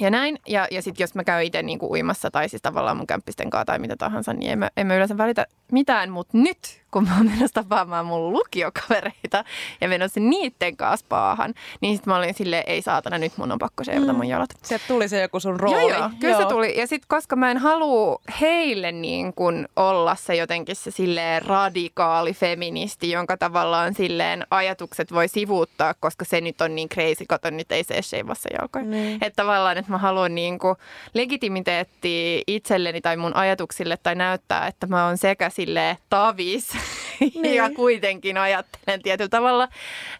[0.00, 0.38] ja näin.
[0.48, 3.64] Ja, ja sitten jos mä käyn itse niin uimassa tai siis tavallaan mun kämppisten kanssa
[3.64, 6.10] tai mitä tahansa, niin en mä, en mä yleensä välitä mitään.
[6.10, 9.44] Mutta nyt kun mä oon menossa tapaamaan mun lukiokavereita
[9.80, 13.58] ja menossa niitten kanssa paahan, niin sitten mä olin silleen, ei saatana, nyt mun on
[13.58, 14.16] pakko seivata mm.
[14.16, 14.50] mun jalat.
[14.62, 15.80] Sieltä tuli se joku sun rooli.
[15.80, 16.42] Joo, joo kyllä joo.
[16.42, 16.78] se tuli.
[16.78, 22.32] Ja sitten koska mä en halua heille niin kuin olla se jotenkin se silleen radikaali
[22.32, 27.72] feministi, jonka tavallaan silleen ajatukset voi sivuuttaa, koska se nyt on niin crazy, kato nyt
[27.72, 28.84] ei se sheivassa jalkoja.
[28.84, 29.14] Mm.
[29.14, 30.76] Että tavallaan, että mä haluan niin kuin
[31.14, 36.72] legitimiteetti itselleni tai mun ajatuksille tai näyttää, että mä oon sekä silleen tavis
[37.20, 37.54] niin.
[37.54, 39.68] ja kuitenkin ajattelen tietyllä tavalla,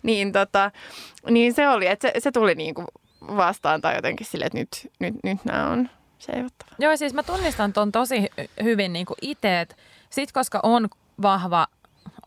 [0.03, 0.71] niin, tota,
[1.31, 2.87] niin se oli, että se, se tuli niin kuin
[3.37, 6.71] vastaan tai jotenkin silleen, että nyt, nyt, nyt nämä on seivottava.
[6.79, 8.29] Joo, siis mä tunnistan ton tosi
[8.63, 9.77] hyvin niin kuin itse, että
[10.11, 10.89] sit koska on
[11.23, 11.67] vahva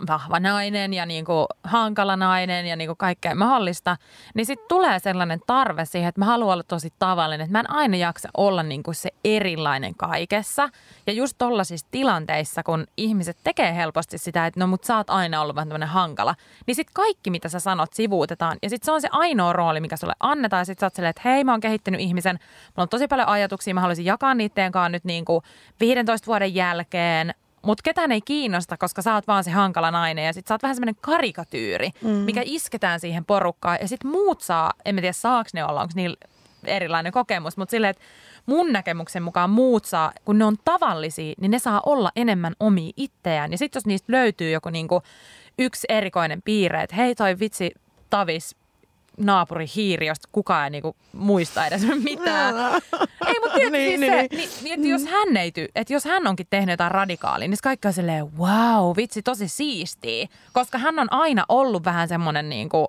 [0.08, 3.98] vahva nainen ja niin kuin hankala nainen ja niin kuin kaikkea mahdollista,
[4.34, 7.72] niin sitten tulee sellainen tarve siihen, että mä haluan olla tosi tavallinen, että mä en
[7.72, 10.70] aina jaksa olla niin kuin se erilainen kaikessa.
[11.08, 15.42] Ja just tollaisissa tilanteissa, kun ihmiset tekee helposti sitä, että no mut sä oot aina
[15.42, 16.36] ollut vähän tämmöinen hankala,
[16.68, 18.58] niin sitten kaikki mitä sä sanot sivuutetaan.
[18.64, 20.62] Ja sitten se on se ainoa rooli, mikä sulle annetaan.
[20.62, 23.28] Ja sitten sä oot silleen, että hei mä oon kehittynyt ihmisen, mulla on tosi paljon
[23.28, 25.44] ajatuksia, mä haluaisin jakaa niiden kanssa nyt niin kuin
[25.80, 30.34] 15 vuoden jälkeen, mutta ketään ei kiinnosta, koska sä oot vaan se hankala nainen ja
[30.34, 32.10] sit sä oot vähän semmoinen karikatyyri, mm.
[32.10, 33.78] mikä isketään siihen porukkaan.
[33.82, 36.18] Ja sit muut saa, en mä tiedä saaks ne olla, onko niillä
[36.64, 38.04] erilainen kokemus, mutta silleen, että
[38.46, 42.92] mun näkemyksen mukaan muut saa, kun ne on tavallisia, niin ne saa olla enemmän omi
[42.98, 43.52] itseään.
[43.52, 45.02] Ja sitten jos niistä löytyy joku niinku
[45.60, 47.72] yksi erikoinen piirre, että hei toi vitsi
[48.10, 48.56] Tavis
[49.18, 52.56] naapuri hiiri, josta kukaan ei niinku muista edes mitään.
[53.28, 56.06] ei, mutta tietysti niin, se, niin, niin, niin, että jos hän ei ty, että jos
[56.06, 60.28] hän onkin tehnyt jotain radikaalia, niin kaikki on silleen, wow, vitsi, tosi siistiä.
[60.54, 62.88] Koska hän on aina ollut vähän semmoinen niinku,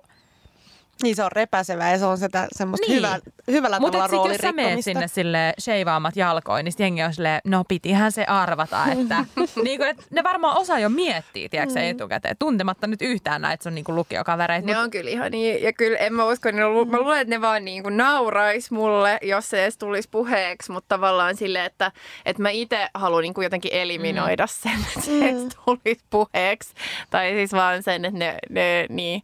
[1.03, 2.97] niin se on repäsevä ja se on sitä semmoista niin.
[2.97, 7.13] hyvä, hyvällä Mut tavalla roolin jos sä menet sinne sille sheivaamat jalkoin, niin jengi on
[7.13, 9.25] silleen, no pitihän se arvata, että
[9.63, 11.85] niin kuin, että ne varmaan osaa jo miettiä, tiedätkö mm.
[11.85, 14.67] etukäteen, tuntematta nyt yhtään näitä sun niin kuin lukiokavereita.
[14.67, 14.83] Ne mut...
[14.83, 17.65] on kyllä ihan niin, ja kyllä en mä usko, niin mä luulen, että ne vaan
[17.65, 21.91] niin kuin naurais mulle, jos se edes tulisi puheeksi, mutta tavallaan silleen, että,
[22.25, 24.49] että mä itse haluan niin kuin jotenkin eliminoida mm.
[24.51, 25.49] sen, että se mm.
[25.65, 26.73] tulisi puheeksi.
[27.09, 29.23] Tai siis vaan sen, että ne, ne niin,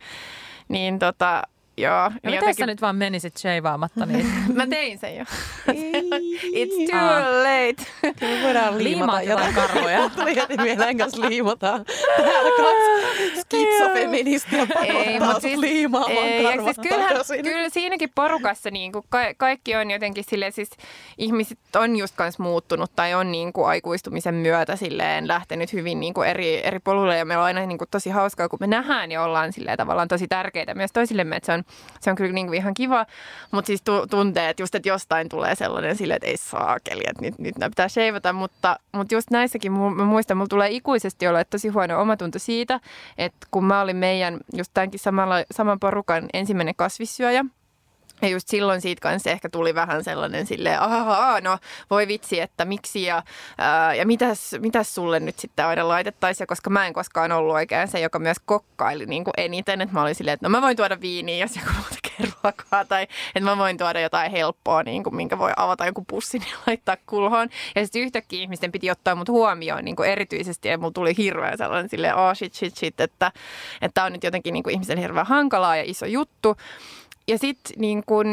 [0.68, 1.44] niin tota,
[1.78, 2.10] Joo.
[2.10, 2.56] Niin miten jotenkin...
[2.56, 4.06] sä nyt vaan menisit sheivaamatta?
[4.06, 4.28] Niin...
[4.54, 5.24] Mä tein sen jo.
[6.44, 7.24] It's too ah.
[7.24, 8.16] late.
[8.22, 10.10] Me voidaan liimata jotain karvoja.
[10.16, 11.86] Tuli heti mieleen, kanssa liimataan.
[12.18, 18.92] Täällä kaksi skitsofeministiä Ei, mutta siis, liimaamaan ei, karvat siis kyllähän, kyllä siinäkin porukassa niin
[18.92, 20.70] kuin ka- kaikki on jotenkin silleen, siis
[21.18, 26.14] ihmiset on just kans muuttunut tai on niin kuin aikuistumisen myötä silleen lähtenyt hyvin niin
[26.14, 29.12] kuin eri, eri polulle ja meillä on aina niin kuin tosi hauskaa, kun me nähdään
[29.12, 31.65] ja ollaan silleen tavallaan tosi tärkeitä myös toisillemme, että se on
[32.00, 33.06] se on kyllä niin kuin ihan kiva,
[33.52, 37.22] mutta siis tu- tuntee, että just, että jostain tulee sellainen sille, että ei saakeli, että
[37.22, 41.44] nyt, nyt nämä pitää sheivata, mutta, mutta just näissäkin mä muistan, mulla tulee ikuisesti olla
[41.44, 42.80] tosi huono omatunto siitä,
[43.18, 47.46] että kun mä olin meidän just tämänkin samalla, saman porukan ensimmäinen kasvissyöjä,
[48.22, 51.58] ja just silloin siitä kanssa ehkä tuli vähän sellainen silleen, ahaa, no
[51.90, 53.24] voi vitsi, että miksi ja,
[53.58, 56.48] ää, ja mitäs, mitäs sulle nyt sitten aina laitettaisiin.
[56.48, 60.02] koska mä en koskaan ollut oikein se, joka myös kokkaili niin kuin eniten, että mä
[60.02, 63.50] olin silleen, että no mä voin tuoda viiniä, jos joku muu tekee ruokaa, tai että
[63.50, 67.50] mä voin tuoda jotain helppoa, niin kuin, minkä voi avata joku pussin ja laittaa kulhoon.
[67.76, 71.58] Ja sitten yhtäkkiä ihmisten piti ottaa mut huomioon niin kuin erityisesti, ja mulla tuli hirveän
[71.58, 73.32] sellainen silleen, oh shit, shit, shit, että
[73.94, 76.58] tämä on nyt jotenkin niin kuin ihmisen hirveän hankalaa ja iso juttu
[77.28, 78.28] ja sitten niin kun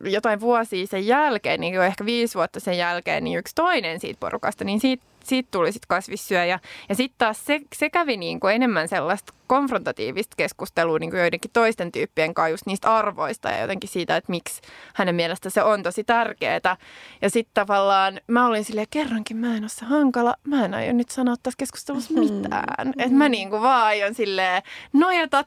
[0.00, 4.64] jotain vuosia sen jälkeen, niin ehkä viisi vuotta sen jälkeen, niin yksi toinen siitä porukasta,
[4.64, 6.60] niin siitä, siitä tuli sitten kasvissyöjä.
[6.88, 11.50] Ja sitten taas se, se kävi niin kuin enemmän sellaista konfrontatiivista keskustelua niin kuin joidenkin
[11.52, 14.62] toisten tyyppien kanssa just niistä arvoista ja jotenkin siitä, että miksi
[14.94, 16.76] hänen mielestä se on tosi tärkeää.
[17.22, 20.92] Ja sitten tavallaan mä olin silleen, kerrankin mä en ole se hankala, mä en aio
[20.92, 22.34] nyt sanoa tässä keskustelussa mm-hmm.
[22.34, 22.86] mitään.
[22.86, 22.92] Mm.
[22.98, 25.44] Että mä niin kuin vaan aion silleen nojata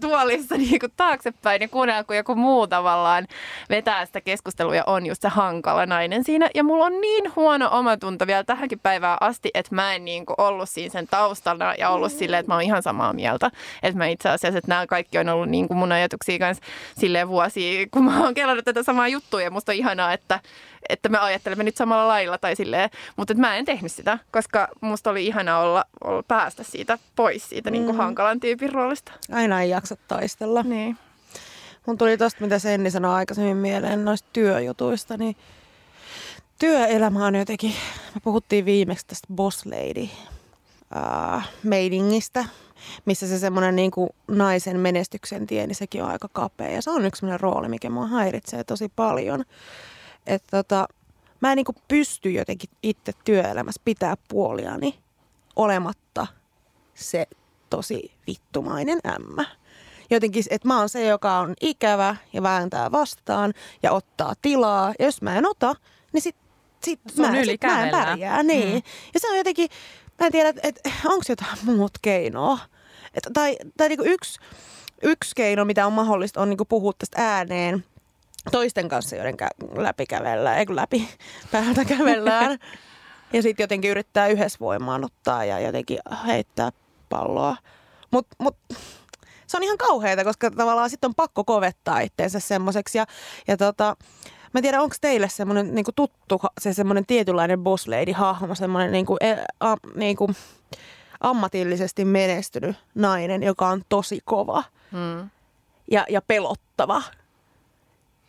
[0.00, 3.26] tuolissa niin kuin taaksepäin ja kuunnella, kun joku muu tavallaan
[3.70, 6.50] vetää sitä keskustelua ja on just se hankala nainen siinä.
[6.54, 10.34] Ja mulla on niin huono omatunto vielä tähänkin päivään asti, että mä en niin kuin
[10.38, 13.58] ollut siinä sen taustalla ja ollut silleen, että mä oon ihan samaa mieltä mieltä.
[13.82, 16.64] Että mä itse asiassa, että nämä kaikki on ollut niin kuin mun ajatuksia kanssa
[16.98, 20.40] silleen vuosia, kun mä oon kelannut tätä samaa juttua ja musta on ihanaa, että,
[20.88, 24.68] että me ajattelemme nyt samalla lailla tai silleen, mutta että mä en tehnyt sitä, koska
[24.80, 27.98] musta oli ihana olla, olla päästä siitä pois siitä niin kuin mm.
[27.98, 29.12] hankalan tyypin roolista.
[29.32, 30.62] Aina ei jaksa taistella.
[30.62, 30.96] Niin.
[31.86, 35.36] Mun tuli tosta, mitä Senni sanoi aikaisemmin mieleen noista työjutuista, niin
[36.58, 37.74] työelämä on jotenkin,
[38.14, 40.08] me puhuttiin viimeksi tästä boss lady
[40.96, 42.44] äh, meidingistä,
[43.04, 46.70] missä se semmoinen niin kuin naisen menestyksen tie, niin sekin on aika kapea.
[46.70, 49.44] Ja se on yksi semmoinen rooli, mikä mua häiritsee tosi paljon.
[50.26, 50.88] Että tota,
[51.40, 54.98] mä en niin kuin pysty jotenkin itse työelämässä pitää puoliani
[55.56, 56.26] olematta
[56.94, 57.26] se
[57.70, 59.44] tosi vittumainen ämmä.
[60.10, 64.94] Jotenkin, että mä oon se, joka on ikävä ja vääntää vastaan ja ottaa tilaa.
[64.98, 65.74] Ja jos mä en ota,
[66.12, 66.36] niin sit,
[66.84, 68.42] sit, mä, sit mä en pärjää.
[68.42, 68.68] Niin.
[68.68, 68.82] Mm.
[69.14, 69.68] Ja se on jotenkin,
[70.20, 72.58] mä en tiedä, että et, onko jotain muut keinoa.
[73.14, 74.40] Et, tai tai niinku yksi,
[75.02, 77.84] yksi keino, mitä on mahdollista, on niinku puhua tästä ääneen
[78.50, 79.36] toisten kanssa, joiden
[79.76, 81.08] läpi kävellään, ei kun läpi,
[81.52, 82.58] päältä kävellään.
[83.32, 86.72] ja sitten jotenkin yrittää yhdessä voimaanottaa ja jotenkin heittää
[87.08, 87.56] palloa.
[88.10, 88.56] Mutta mut,
[89.46, 92.98] se on ihan kauheata, koska tavallaan sitten on pakko kovettaa itseensä semmoiseksi.
[92.98, 93.06] Ja,
[93.48, 93.96] ja tota,
[94.54, 98.92] mä en tiedä, onko teille semmoinen niinku tuttu, se semmoinen tietynlainen boss lady hahmo, semmoinen
[98.92, 100.30] niinku, e, a, niinku,
[101.20, 105.30] ammatillisesti menestynyt nainen, joka on tosi kova mm.
[105.90, 107.02] ja, ja pelottava.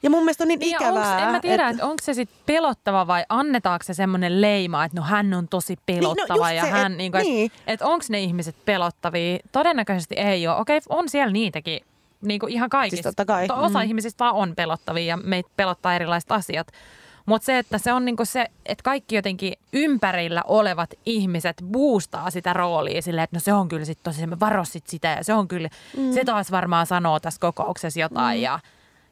[0.04, 1.12] Ja mun mielestä on niin, niin ikävää.
[1.12, 4.98] Onks, en mä tiedä, että, onko se sitten pelottava vai annetaanko se semmoinen leima, että
[4.98, 6.34] no hän on tosi pelottava.
[6.34, 7.46] Niin, no ja se, hän, et, niin kuin, niin.
[7.46, 9.40] että, että onko ne ihmiset pelottavia?
[9.52, 10.56] Todennäköisesti ei ole.
[10.56, 11.82] Okei, on siellä niitäkin
[12.22, 13.12] niin kuin ihan kaikista.
[13.12, 13.48] Siis kai.
[13.56, 13.86] Osa mm.
[13.86, 16.68] ihmisistä vaan on pelottavia ja meitä pelottaa erilaiset asiat.
[17.26, 22.54] Mutta se, että se on niinku se, että kaikki jotenkin ympärillä olevat ihmiset boostaa sitä
[22.54, 25.48] roolia silleen, että no se on kyllä sitten tosi, me varosit sitä ja se on
[25.48, 26.12] kyllä, mm.
[26.14, 28.44] se taas varmaan sanoo tässä kokouksessa jotain mm.
[28.44, 28.60] ja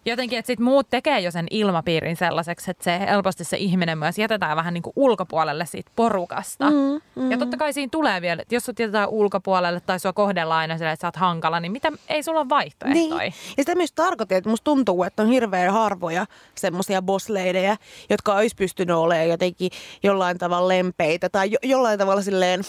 [0.06, 4.20] jotenkin, että sit muut tekee jo sen ilmapiirin sellaiseksi, että se helposti se ihminen myös
[4.20, 6.70] jätetään vähän niin kuin ulkopuolelle siitä porukasta.
[6.70, 7.32] Mm, mm.
[7.32, 10.78] Ja totta kai siinä tulee vielä, että jos sut jätetään ulkopuolelle tai sua kohdellaan aina
[10.78, 13.18] sille, että sä oot hankala, niin mitä, ei sulla ole vaihtoehtoja.
[13.18, 13.34] Niin.
[13.58, 17.78] Ja sitä myös tarkoitin, että musta tuntuu, että on hirveän harvoja semmoisia bossleidejä,
[18.10, 19.72] jotka olisi pystynyt olemaan jotenkin
[20.04, 22.62] jollain tavalla lempeitä tai jo, jollain tavalla silleen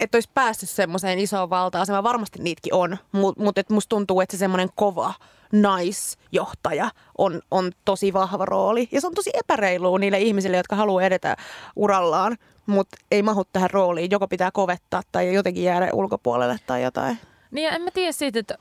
[0.00, 2.04] että olisi päässyt semmoiseen isoon valta-asemaan.
[2.04, 5.14] Varmasti niitäkin on, mutta mut, musta tuntuu, että se semmoinen kova
[5.52, 8.88] naisjohtaja on, on tosi vahva rooli.
[8.92, 11.36] Ja se on tosi epäreilua niille ihmisille, jotka haluaa edetä
[11.76, 14.10] urallaan, mutta ei mahu tähän rooliin.
[14.10, 17.18] Joko pitää kovettaa tai jotenkin jäädä ulkopuolelle tai jotain.
[17.50, 18.58] Niin ja en mä tiedä siitä, että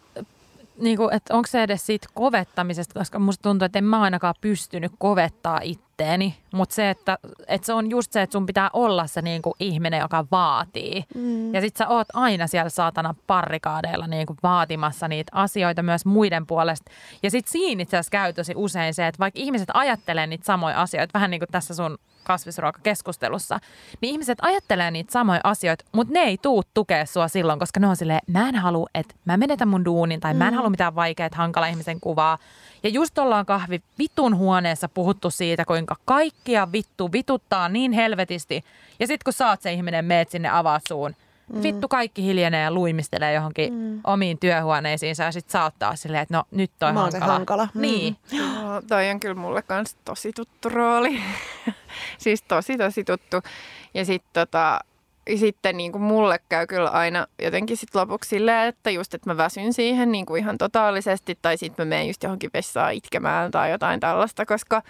[0.79, 4.35] niin kuin, että onko se edes siitä kovettamisesta, koska musta tuntuu, että en mä ainakaan
[4.41, 6.37] pystynyt kovettaa itteeni.
[6.53, 9.53] Mutta se, että, että se on just se, että sun pitää olla se niin kuin
[9.59, 11.03] ihminen, joka vaatii.
[11.15, 11.53] Mm.
[11.53, 16.47] Ja sit sä oot aina siellä saatana parrikaadeilla niin kuin vaatimassa niitä asioita myös muiden
[16.47, 16.91] puolesta.
[17.23, 20.81] Ja sit siinä itse asiassa käy tosi usein se, että vaikka ihmiset ajattelee niitä samoja
[20.81, 23.59] asioita, vähän niin kuin tässä sun kasvisruokakeskustelussa,
[24.01, 27.87] niin ihmiset ajattelee niitä samoja asioita, mutta ne ei tuu tukea sua silloin, koska ne
[27.87, 30.55] on silleen, mä en halua, että mä menetän mun duunin tai mä en mm.
[30.55, 32.37] halua mitään vaikeaa, hankala ihmisen kuvaa.
[32.83, 38.63] Ja just ollaan kahvi vitun huoneessa puhuttu siitä, kuinka kaikkia vittu vituttaa niin helvetisti.
[38.99, 41.15] Ja sitten kun saat se ihminen, meet sinne, avaat suun,
[41.53, 41.63] Mm.
[41.63, 44.01] Vittu kaikki hiljenee ja luimistelee johonkin mm.
[44.03, 47.25] omiin työhuoneisiinsa ja sitten saattaa silleen, että no nyt toi Mä hankala.
[47.25, 47.67] se hankala.
[47.73, 47.81] Mm.
[47.81, 48.17] Niin.
[48.31, 51.21] Joo, toi on kyllä mulle kans tosi tuttu rooli.
[52.17, 53.37] siis tosi tosi tuttu.
[53.93, 54.79] Ja sitten tota,
[55.37, 59.37] sitten niin kuin mulle käy kyllä aina jotenkin sit lopuksi silleen, että just, että mä
[59.37, 63.71] väsyn siihen niin kuin ihan totaalisesti tai sitten mä menen just johonkin vessaan itkemään tai
[63.71, 64.81] jotain tällaista, koska,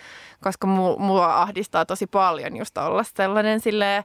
[0.41, 0.67] koska
[0.97, 4.03] mua ahdistaa tosi paljon just olla sellainen silleen,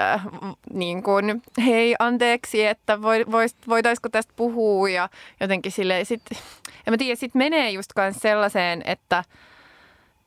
[0.00, 0.26] äh,
[0.72, 4.88] niin kuin, hei anteeksi, että vois, voitaisiko tästä puhua?
[4.88, 5.08] Ja
[5.40, 6.22] jotenkin silleen sit,
[6.86, 9.24] en mä tiedä, sit menee just sellaiseen, että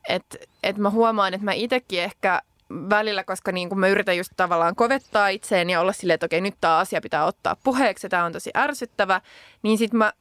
[0.10, 4.32] et, et mä huomaan, että mä itsekin ehkä välillä, koska niin kuin mä yritän just
[4.38, 8.26] tavallaan kovettaa itseäni ja olla silleen, että okei, nyt tämä asia pitää ottaa puheeksi tämä
[8.26, 9.22] on tosi ärsyttävä,
[9.64, 10.14] niin sitten mä,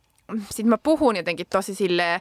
[0.50, 2.20] sit mä puhun jotenkin tosi silleen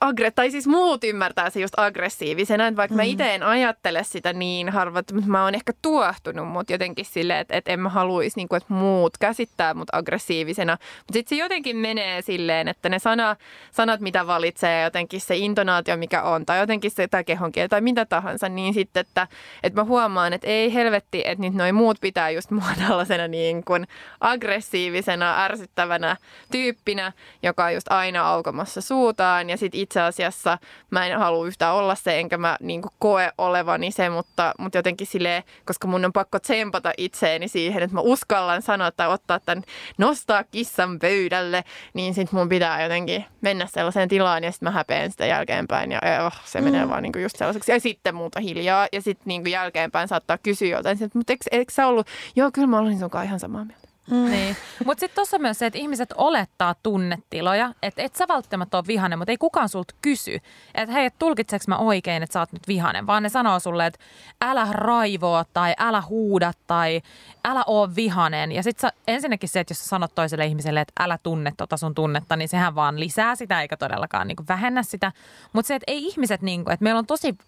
[0.00, 2.96] agre- tai siis muut ymmärtää se just aggressiivisena, että vaikka mm.
[2.96, 7.38] mä itse en ajattele sitä niin harva, että mä oon ehkä tuohtunut, mutta jotenkin silleen,
[7.38, 10.72] että, että en mä haluaisi, niin kuin, että muut käsittää mut aggressiivisena.
[10.98, 13.36] Mutta sitten se jotenkin menee silleen, että ne sana,
[13.70, 18.04] sanat, mitä valitsee, jotenkin se intonaatio, mikä on, tai jotenkin se tai kehonkieli tai mitä
[18.04, 19.26] tahansa, niin sitten, että,
[19.62, 23.64] että mä huomaan, että ei helvetti, että nyt noi muut pitää just mua tällaisena niin
[23.64, 23.86] kuin
[24.20, 26.16] aggressiivisena, ärsyttävänä
[26.52, 30.58] tyyppinä, joka on just aina aukomassa suutaan, ja sitten itse asiassa
[30.90, 35.06] mä en halua yhtään olla se, enkä mä niin koe olevani se, mutta, mutta jotenkin
[35.06, 39.64] silleen, koska mun on pakko tsempata itseeni siihen, että mä uskallan sanoa tai ottaa tämän,
[39.98, 45.10] nostaa kissan pöydälle, niin sitten mun pitää jotenkin mennä sellaiseen tilaan ja sitten mä häpeän
[45.10, 46.90] sitä jälkeenpäin ja oh, se menee mm.
[46.90, 47.72] vaan niin just sellaiseksi.
[47.72, 51.86] Ja sitten muuta hiljaa ja sitten niin jälkeenpäin saattaa kysyä jotain, mutta eikö, eikö sä
[51.86, 53.85] ollut, joo kyllä mä olin sunkaan ihan samaa mieltä.
[54.10, 54.30] Mm.
[54.30, 54.56] Niin.
[54.84, 59.18] Mutta sitten tuossa myös se, että ihmiset olettaa tunnetiloja, että et sä välttämättä ole vihanen,
[59.18, 60.40] mutta ei kukaan sulta kysy,
[60.74, 63.98] että hei, tulkitseeko mä oikein, että sä oot nyt vihanen, vaan ne sanoo sulle, että
[64.40, 67.02] älä raivoa tai älä huuda tai
[67.44, 68.52] älä oo vihanen.
[68.52, 71.94] Ja sitten ensinnäkin se, että jos sä sanot toiselle ihmiselle, että älä tunne tota sun
[71.94, 75.12] tunnetta, niin sehän vaan lisää sitä eikä todellakaan niinku vähennä sitä.
[75.52, 77.38] Mutta se, että ei ihmiset, niinku, että meillä on tosi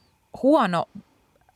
[0.43, 0.85] huono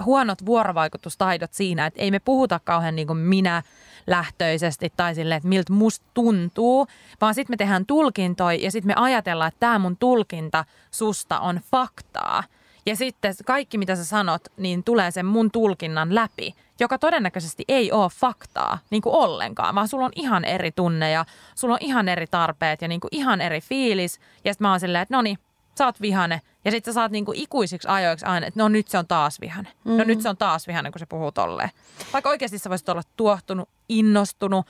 [0.04, 3.62] huonot vuorovaikutustaidot siinä, että ei me puhuta kauhean niin kuin minä
[4.06, 6.86] lähtöisesti tai silleen, että miltä musta tuntuu,
[7.20, 11.60] vaan sitten me tehdään tulkintoja ja sitten me ajatellaan, että tämä mun tulkinta susta on
[11.70, 12.44] faktaa.
[12.86, 17.92] Ja sitten kaikki, mitä sä sanot, niin tulee sen mun tulkinnan läpi, joka todennäköisesti ei
[17.92, 22.08] ole faktaa niin kuin ollenkaan, vaan sulla on ihan eri tunne ja sulla on ihan
[22.08, 24.20] eri tarpeet ja niin kuin ihan eri fiilis.
[24.44, 25.38] Ja sitten mä oon silleen, että no niin,
[25.78, 26.40] sä oot vihane.
[26.64, 29.68] Ja sitten sä saat niinku ikuisiksi ajoiksi aina, että no nyt se on taas vihane.
[29.68, 29.98] Mm-hmm.
[29.98, 31.70] No nyt se on taas vihane, kun se puhuu tolleen.
[32.12, 34.66] Vaikka oikeasti sä voisit olla tuohtunut, innostunut,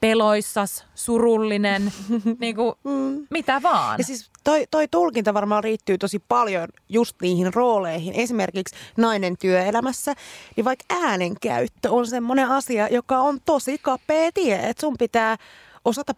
[0.00, 1.92] peloissas, surullinen,
[2.40, 3.26] niinku mm.
[3.30, 3.98] mitä vaan.
[3.98, 8.14] Ja siis toi, toi tulkinta varmaan riittyy tosi paljon just niihin rooleihin.
[8.14, 10.14] Esimerkiksi nainen työelämässä,
[10.56, 14.68] niin vaikka äänenkäyttö on semmoinen asia, joka on tosi kapea tie.
[14.68, 15.36] Että sun pitää
[15.84, 16.14] osata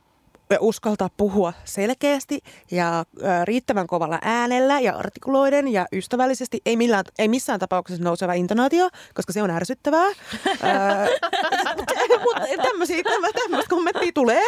[0.60, 3.04] uskaltaa puhua selkeästi ja
[3.44, 6.60] riittävän kovalla äänellä ja artikuloiden ja ystävällisesti.
[6.66, 10.08] Ei, millään, ei missään tapauksessa nouseva intonaatio, koska se on ärsyttävää.
[12.24, 12.40] Mutta
[13.34, 14.44] tämmöistä kommenttia tulee.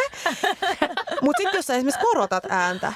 [1.21, 2.93] Mutta sitten jos sä esimerkiksi korotat ääntä,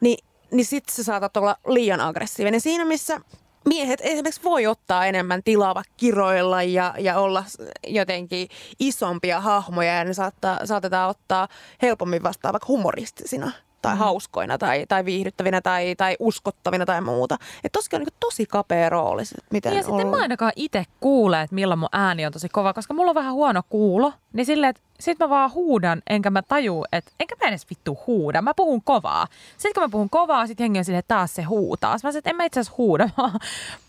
[0.00, 2.60] niin, niin sitten sä saatat olla liian aggressiivinen.
[2.60, 3.20] Siinä missä
[3.64, 7.44] miehet esimerkiksi voi ottaa enemmän tilaa kiroilla ja, ja olla
[7.86, 11.48] jotenkin isompia hahmoja ja ne saattaa, saatetaan ottaa
[11.82, 13.98] helpommin vastaan vaikka humoristisina tai mm.
[13.98, 17.36] hauskoina tai, tai viihdyttävinä tai, tai uskottavina tai muuta.
[17.64, 19.22] Että on niin tosi kapea rooli.
[19.50, 22.94] Miten ja sitten mä ainakaan itse kuule, että milloin mun ääni on tosi kova, koska
[22.94, 24.12] mulla on vähän huono kuulo.
[24.32, 27.98] Niin silleen, että sit mä vaan huudan, enkä mä taju, että enkä mä edes vittu
[28.06, 28.42] huuda.
[28.42, 29.26] Mä puhun kovaa.
[29.56, 31.98] Sitten kun mä puhun kovaa, sit hengi on silleen, että taas se huutaa.
[31.98, 33.40] Sitten mä sanoin, että en mä itse asiassa huuda, vaan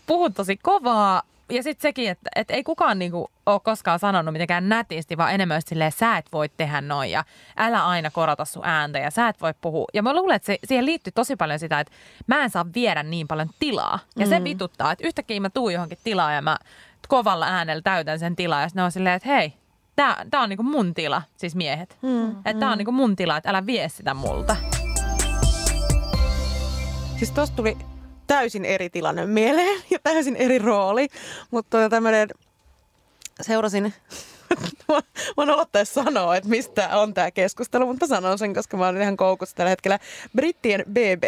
[0.06, 4.68] puhun tosi kovaa ja sitten sekin, että, että ei kukaan niinku ole koskaan sanonut mitenkään
[4.68, 7.24] nätisti, vaan enemmän silleen, sä et voi tehdä noin ja
[7.56, 9.86] älä aina korota sun ääntä ja sä et voi puhua.
[9.94, 11.92] Ja mä luulen, että se, siihen liittyy tosi paljon sitä, että
[12.26, 13.98] mä en saa viedä niin paljon tilaa.
[14.16, 14.30] Ja mm.
[14.30, 16.56] se vituttaa, että yhtäkkiä mä tuun johonkin tilaa ja mä
[17.08, 19.52] kovalla äänellä täytän sen tilaa ja sitten ne on silleen, että hei,
[19.96, 21.98] tää, tää on niinku mun tila, siis miehet.
[22.02, 22.30] Mm.
[22.30, 22.78] Että tää on mm.
[22.78, 24.56] niinku mun tila, että älä vie sitä multa.
[27.18, 27.76] Siis tosta tuli
[28.32, 31.08] täysin eri tilanne mieleen ja täysin eri rooli.
[31.50, 32.28] Mutta tota tämmöinen,
[33.40, 33.94] seurasin,
[35.36, 39.16] voin aloittaa sanoa, että mistä on tämä keskustelu, mutta sanon sen, koska mä olen ihan
[39.16, 39.98] koukussa tällä hetkellä
[40.36, 41.24] brittien BB,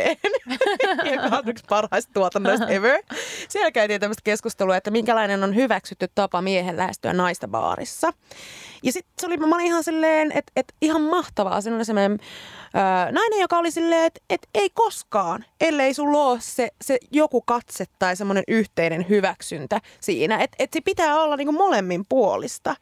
[1.14, 3.02] joka on yksi parhaista tuotannoista ever.
[3.48, 8.12] Siellä käytiin tämmöistä keskustelua, että minkälainen on hyväksytty tapa miehen lähestyä naista baarissa.
[8.82, 11.60] Ja sitten se oli, mä olin ihan silleen, että, että ihan mahtavaa.
[11.60, 12.12] Siinä oli semmoinen
[12.74, 17.40] öö, nainen, joka oli silleen, että, että ei koskaan, ellei sulla ole se, se joku
[17.40, 20.42] katse tai semmoinen yhteinen hyväksyntä siinä.
[20.42, 22.76] Että, että se pitää olla niin molemmin puolista.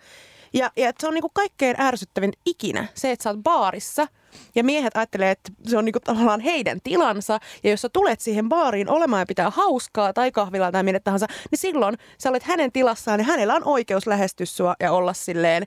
[0.53, 4.09] Ja, ja se on niinku kaikkein ärsyttävin ikinä se, että sä oot baarissa
[4.55, 7.39] ja miehet ajattelee, että se on niinku tavallaan heidän tilansa.
[7.65, 11.27] Ja jos sä tulet siihen baariin olemaan ja pitää hauskaa tai kahvilaa tai minne tahansa,
[11.51, 15.63] niin silloin sä olet hänen tilassaan ja hänellä on oikeus lähestyä sua ja olla silleen,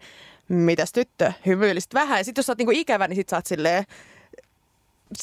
[0.50, 2.18] mitäs tyttö, hymyilystä vähän.
[2.18, 3.84] Ja sitten jos sä oot niinku ikävä, niin sit sä oot silleen,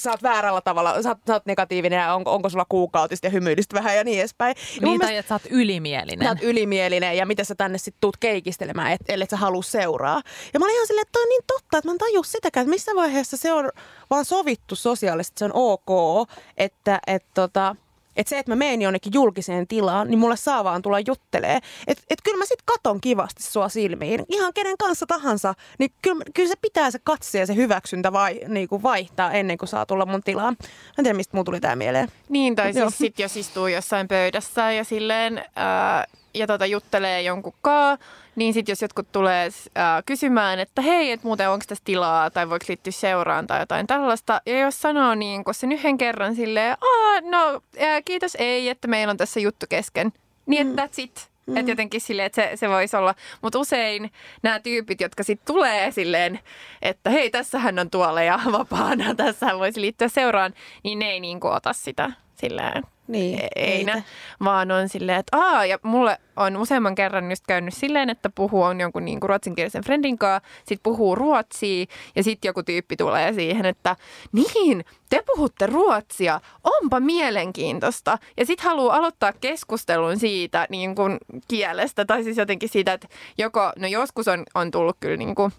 [0.01, 3.30] sä oot väärällä tavalla, sä oot, sä oot negatiivinen ja onko, onko sulla kuukautista ja
[3.30, 4.57] hymyilystä vähän ja niin edespäin.
[4.59, 6.26] Ja mun Niin, tai mielestä että sä oot ylimielinen.
[6.26, 10.22] sä oot ylimielinen ja miten sä tänne sitten tuut keikistelemään, et, ellei sä halua seuraa.
[10.55, 12.64] Ja mä olin ihan silleen, että toi on niin totta, että mä en tajua sitäkään,
[12.64, 13.70] että missä vaiheessa se on
[14.11, 17.76] vaan sovittu sosiaalisesti, että se on ok, että et, tota,
[18.17, 21.59] että se, että mä menen jonnekin julkiseen tilaan, niin mulle saa vaan tulla juttelee.
[21.87, 26.25] Että et kyllä mä sit katon kivasti sua silmiin, ihan kenen kanssa tahansa, niin kyllä,
[26.35, 29.87] kyllä se pitää se katse ja se hyväksyntä vai, niin kuin vaihtaa ennen kuin saa
[29.87, 30.57] tulla mun tilaan.
[30.61, 32.09] Mä en tiedä, mistä mulla tuli tää mieleen.
[32.29, 37.55] Niin, tai siis sit jos istuu jossain pöydässä ja silleen, ää, ja tota juttelee jonkun
[37.61, 37.99] kaa,
[38.37, 42.51] niin sitten jos jotkut tulee ää, kysymään, että hei, että muuten onko tässä tilaa tai
[42.51, 44.41] voiko liittyä seuraan tai jotain tällaista.
[44.47, 48.89] Ja jos sanoo niin kun sen yhden kerran silleen, Aa, no ää, kiitos ei, että
[48.89, 50.12] meillä on tässä juttu kesken.
[50.47, 51.33] Niin, että that's it.
[51.47, 51.57] Mm.
[51.57, 53.14] Että jotenkin silleen, että se, se voisi olla.
[53.43, 54.12] Mutta usein
[54.43, 56.41] nämä tyypit, jotka sitten tulee silleen,
[56.83, 60.55] että hei, tässähän on tuoleja vapaana, tässähän voisi liittyä seuraan,
[60.85, 62.11] niin ne ei niin ota sitä
[62.43, 64.05] silleen Niin, E- ei ne,
[64.45, 68.62] vaan on silleen, että aa, ja mulle on useamman kerran just käynyt silleen, että puhuu
[68.62, 71.86] on jonkun niin ruotsinkielisen friendin kanssa, sit puhuu ruotsia,
[72.16, 73.97] ja sitten joku tyyppi tulee siihen, että
[74.32, 78.18] niin, te puhutte ruotsia, onpa mielenkiintoista.
[78.36, 81.18] Ja sitten haluaa aloittaa keskustelun siitä niin kuin
[81.49, 85.53] kielestä, tai siis jotenkin siitä, että joko, no joskus on, on tullut kyllä niin kuin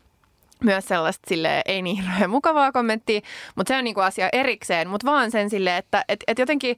[0.64, 3.22] myös sellaista sille ei niin hirveän mukavaa kommenttia,
[3.56, 6.78] mutta se on niinku asia erikseen, mutta vaan sen silleen, että et, et jotenkin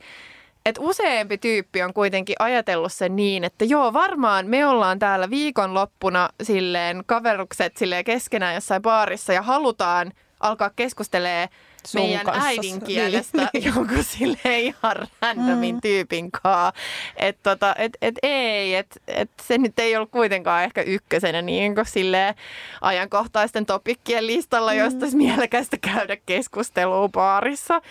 [0.66, 6.30] että useampi tyyppi on kuitenkin ajatellut sen niin, että joo, varmaan me ollaan täällä viikonloppuna
[6.44, 11.50] silleen kaverukset silleen keskenään jossain baarissa ja halutaan alkaa keskustelemaan
[11.86, 12.46] Sun meidän kanssa.
[12.48, 13.66] äidinkielestä Niin.
[13.66, 16.74] jonkun silleen ihan randomin tyypin kaa.
[17.18, 21.76] Että tota, et, et ei, että et se nyt ei ollut kuitenkaan ehkä ykkösenä niin
[21.76, 22.36] kuin silleen
[22.82, 27.82] ajankohtaisten topikkien listalla, josta olisi mielekästä käydä keskustelua baarissa.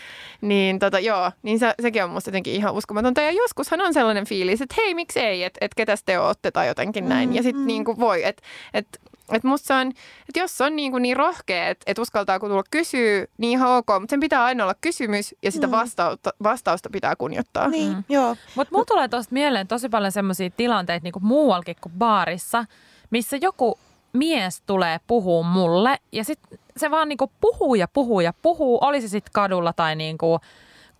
[0.40, 3.20] Niin tota, joo, niin se, sekin on musta jotenkin ihan uskomatonta.
[3.20, 6.68] Ja joskushan on sellainen fiilis, että hei, miksi ei, että et ketäs te ootte tai
[6.68, 7.34] jotenkin näin.
[7.34, 8.42] Ja sitten niin kuin voi, että
[8.74, 9.00] et,
[9.32, 9.88] et musta se on,
[10.28, 13.70] että jos on niin, kuin niin rohkea, että et uskaltaa kun tulla kysyä, niin ihan
[13.70, 17.68] ok, mutta sen pitää aina olla kysymys ja sitä vastausta, vastausta pitää kunnioittaa.
[17.68, 18.04] Niin, mm.
[18.08, 18.36] joo.
[18.54, 22.64] Mutta mulla tulee tuosta mieleen tosi paljon semmoisia tilanteita niinku muuallakin kuin baarissa,
[23.10, 23.78] missä joku
[24.12, 29.00] mies tulee puhuu mulle ja sitten se vaan niinku puhuu ja puhuu ja puhuu, oli
[29.00, 30.40] se sitten kadulla tai niinku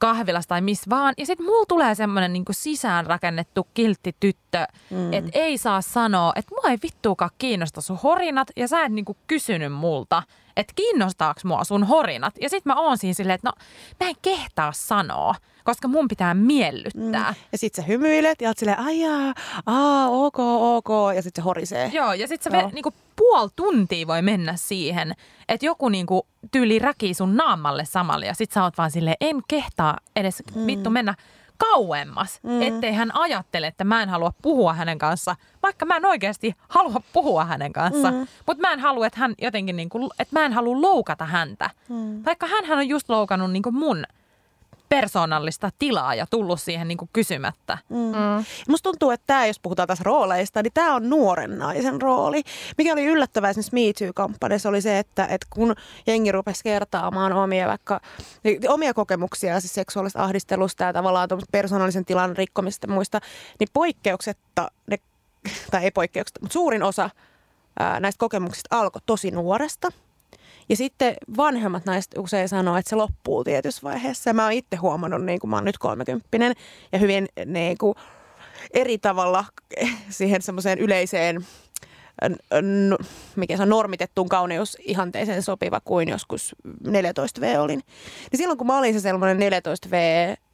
[0.05, 1.15] kahvilassa tai missä vaan.
[1.19, 5.13] Ja sitten mulla tulee semmoinen niinku sisäänrakennettu kiltti tyttö, mm.
[5.13, 9.17] että ei saa sanoa, että mua ei vittuukaan kiinnosta sun horinat ja sä et niinku
[9.27, 10.23] kysynyt multa,
[10.57, 12.35] että kiinnostaako mua sun horinat.
[12.41, 13.53] Ja sitten mä oon siinä silleen, että no
[14.01, 15.35] mä en kehtaa sanoa,
[15.65, 17.31] koska mun pitää miellyttää.
[17.31, 17.37] Mm.
[17.53, 19.35] Ja sit sä hymyilet ja oot silleen, ai jaa,
[19.67, 21.91] aa, ok, ok, ja sit se horisee.
[21.93, 22.69] Joo, ja sitten se Joo.
[22.69, 25.15] ve, niinku, puoli tuntia voi mennä siihen,
[25.49, 29.41] että joku niinku, tyyli räkii sun naamalle samalla ja sit sä oot vaan silleen, en
[29.49, 30.67] kehtaa edes mm.
[30.67, 31.15] vittu mennä
[31.59, 32.63] kauemmas, mm.
[32.63, 37.01] ettei hän ajattele, että mä en halua puhua hänen kanssa, vaikka mä en oikeasti halua
[37.13, 38.11] puhua hänen kanssa.
[38.11, 38.27] Mm.
[38.47, 41.71] Mutta mä en halua, että hän jotenkin, niinku, että mä en halua loukata häntä.
[41.89, 42.23] Mm.
[42.25, 44.05] Vaikka hän on just loukannut niinku mun
[44.89, 47.79] persoonallista tilaa ja tullut siihen niinku kysymättä.
[47.89, 48.45] Mm.
[48.69, 52.43] Musta tuntuu, että tämä, jos puhutaan tässä rooleista, niin tämä on nuoren naisen rooli.
[52.79, 55.75] Mikä oli yllättävää esimerkiksi Me Too-kampanjassa oli se, että, että kun
[56.07, 58.01] jengi rupesi kertaamaan omia, vaikka,
[58.69, 63.21] omia kokemuksia siis seksuaalista ahdistelusta ja tavallaan persoonallisen tilan rikkomista ja muista,
[63.61, 64.99] niin poikkeuksetta, ne,
[65.71, 67.11] tai ei poikkeuksetta, mutta suurin osa
[67.79, 69.89] ää, näistä kokemuksista alkoi tosi nuoresta.
[70.69, 74.31] Ja sitten vanhemmat naiset usein sanoo, että se loppuu tietyssä vaiheessa.
[74.31, 76.53] Ja mä oon itse huomannut, niin kuin mä oon nyt kolmekymppinen
[76.93, 77.95] ja hyvin niin kuin,
[78.75, 79.45] eri tavalla
[80.09, 81.47] siihen semmoiseen yleiseen
[82.63, 83.05] n-
[83.37, 86.57] mikä se on normitettuun kauneusihanteeseen sopiva kuin joskus
[86.89, 87.81] 14V olin.
[88.31, 89.95] Niin silloin kun mä olin se sellainen 14V,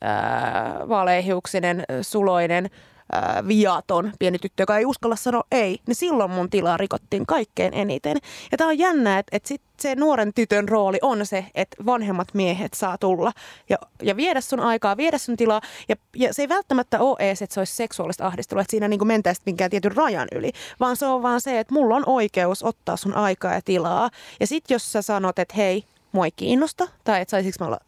[0.01, 2.71] ää, vaaleihiuksinen, suloinen,
[3.13, 7.75] ää, viaton pieni tyttö, joka ei uskalla sanoa ei, niin silloin mun tilaa rikottiin kaikkein
[7.75, 8.17] eniten.
[8.53, 12.29] Ja tää on jännä, että, että sit se nuoren tytön rooli on se, että vanhemmat
[12.35, 13.33] miehet saa tulla
[13.69, 15.61] ja, ja viedä sun aikaa, viedä sun tilaa.
[15.89, 19.07] Ja, ja se ei välttämättä ole edes, että se olisi seksuaalista ahdistelua, että siinä niin
[19.07, 22.97] mentäisiin minkään tietyn rajan yli, vaan se on vaan se, että mulla on oikeus ottaa
[22.97, 24.11] sun aikaa ja tilaa.
[24.41, 27.81] Ja sit jos sä sanot, että hei, mua ei kiinnosta, tai että saisinko mä olla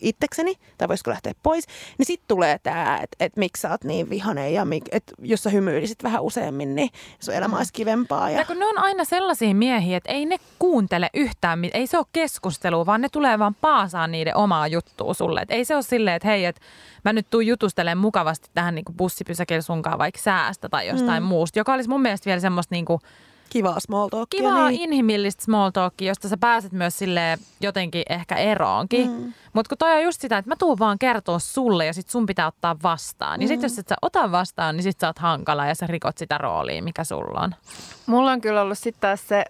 [0.00, 1.66] itsekseni, tai voisiko lähteä pois,
[1.98, 5.42] niin sitten tulee tämä, että et miksi sä oot niin vihanen ja mik, et jos
[5.42, 6.90] sä hymyilisit vähän useammin, niin
[7.20, 8.30] sun elämä olisi kivempaa.
[8.30, 8.38] Ja...
[8.38, 12.06] Ja kun ne on aina sellaisia miehiä, että ei ne kuuntele yhtään, ei se ole
[12.12, 15.40] keskustelua, vaan ne tulee vaan paasaa niiden omaa juttua sulle.
[15.40, 16.60] Et ei se ole silleen, että hei, että
[17.04, 21.26] mä nyt tuun jutustelemaan mukavasti tähän niin bussipysäkillä sunkaan vaikka säästä tai jostain mm.
[21.26, 23.00] muusta, joka olisi mun mielestä vielä semmoista niin kuin
[23.50, 24.40] Kivaa small talkia.
[24.40, 24.82] kivaa niin.
[24.82, 29.10] inhimillistä small talkia, josta sä pääset myös sille jotenkin ehkä eroonkin.
[29.10, 29.32] Mm.
[29.52, 32.26] Mutta kun toi on just sitä, että mä tuun vaan kertoa sulle ja sit sun
[32.26, 33.38] pitää ottaa vastaan.
[33.38, 36.18] Niin sit jos et sä ota vastaan, niin sit sä oot hankala ja sä rikot
[36.18, 37.54] sitä roolia, mikä sulla on.
[38.06, 39.44] Mulla on kyllä ollut sitten taas se,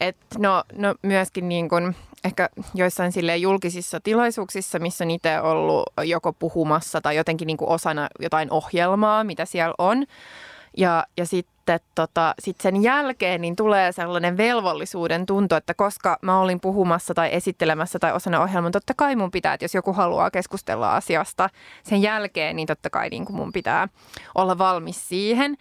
[0.00, 5.82] että no, no myöskin niin kuin ehkä joissain sille julkisissa tilaisuuksissa, missä on itse ollut
[6.04, 10.06] joko puhumassa tai jotenkin niin kuin osana jotain ohjelmaa, mitä siellä on.
[10.76, 11.54] Ja, ja sitten
[11.94, 17.28] tota, sit sen jälkeen niin tulee sellainen velvollisuuden tunto, että koska mä olin puhumassa tai
[17.32, 21.50] esittelemässä tai osana ohjelmaa, totta kai mun pitää, että jos joku haluaa keskustella asiasta
[21.82, 23.88] sen jälkeen, niin totta kai niin mun pitää
[24.34, 25.56] olla valmis siihen.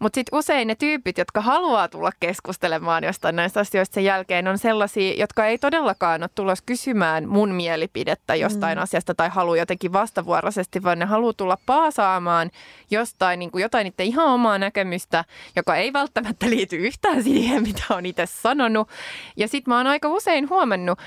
[0.00, 4.58] Mutta sitten usein ne tyypit, jotka haluaa tulla keskustelemaan jostain näistä asioista sen jälkeen, on
[4.58, 8.82] sellaisia, jotka ei todellakaan ole tulos kysymään mun mielipidettä jostain mm.
[8.82, 12.50] asiasta tai haluaa jotenkin vastavuoroisesti, vaan ne haluaa tulla paasaamaan
[12.90, 15.24] jostain niin kuin jotain itse ihan omaa näkemystä,
[15.56, 18.88] joka ei välttämättä liity yhtään siihen, mitä on itse sanonut.
[19.36, 20.98] Ja sitten mä oon aika usein huomannut,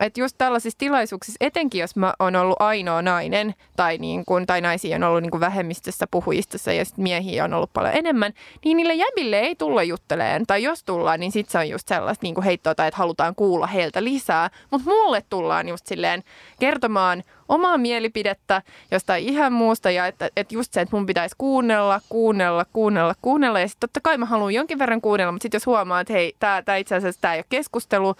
[0.00, 4.60] että just tällaisissa tilaisuuksissa, etenkin jos mä oon ollut ainoa nainen tai, niin kun, tai
[4.60, 8.32] naisia on ollut niin kun vähemmistössä puhujistossa ja sit miehiä on ollut paljon enemmän,
[8.64, 10.46] niin niille jäbille ei tulla jutteleen.
[10.46, 13.66] Tai jos tullaan, niin sit se on just sellaista niin heittoa tai että halutaan kuulla
[13.66, 14.50] heiltä lisää.
[14.70, 16.22] Mutta mulle tullaan just silleen
[16.60, 22.00] kertomaan omaa mielipidettä jostain ihan muusta ja että, että just se, että mun pitäisi kuunnella,
[22.08, 25.66] kuunnella, kuunnella, kuunnella ja sitten totta kai mä haluan jonkin verran kuunnella, mutta sitten jos
[25.66, 28.14] huomaa, että hei, tämä, itse asiassa tämä ei ole keskustelu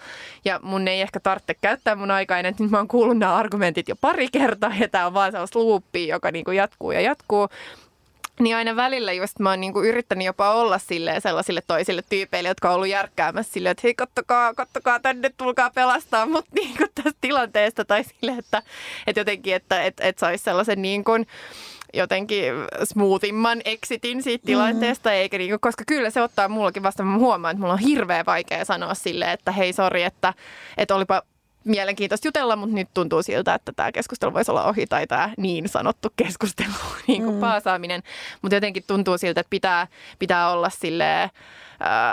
[0.45, 3.89] ja mun ei ehkä tarvitse käyttää mun aikaa, että nyt mä oon kuullut nämä argumentit
[3.89, 7.49] jo pari kertaa ja tämä on vaan sellaista loopia, joka niinku jatkuu ja jatkuu,
[8.39, 12.69] niin aina välillä just mä oon niinku yrittänyt jopa olla silleen sellaisille toisille tyypeille, jotka
[12.69, 17.85] on ollut järkkäämässä silleen, että hei kattokaa, kattokaa tänne, tulkaa pelastaa mut niinku tästä tilanteesta.
[17.85, 18.63] Tai silleen, että,
[19.07, 21.27] että jotenkin, että et, et saisi sellaisen niin kuin,
[21.93, 22.53] jotenkin
[22.83, 25.21] smoothimman exitin siitä tilanteesta, mm-hmm.
[25.21, 28.65] eikä niinku, koska kyllä se ottaa mullakin vasta, mä huomaan, että mulla on hirveän vaikea
[28.65, 30.33] sanoa sille, että hei sori, että,
[30.77, 31.21] että olipa
[31.65, 35.69] mielenkiintoista jutella, mutta nyt tuntuu siltä, että tämä keskustelu voisi olla ohi tai tämä niin
[35.69, 36.73] sanottu keskustelu,
[37.07, 37.41] niin kuin mm.
[37.41, 38.03] paasaaminen.
[38.41, 39.87] Mutta jotenkin tuntuu siltä, että pitää,
[40.19, 41.29] pitää olla silleen,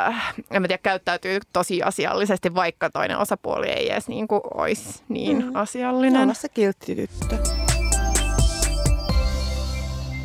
[0.09, 5.03] äh, en mä tiedä, käyttäytyy tosi asiallisesti, vaikka toinen osapuoli ei edes niin kuin olisi
[5.09, 5.57] niin mm.
[5.57, 6.23] asiallinen.
[6.23, 7.37] Olla se kiltti tyttö.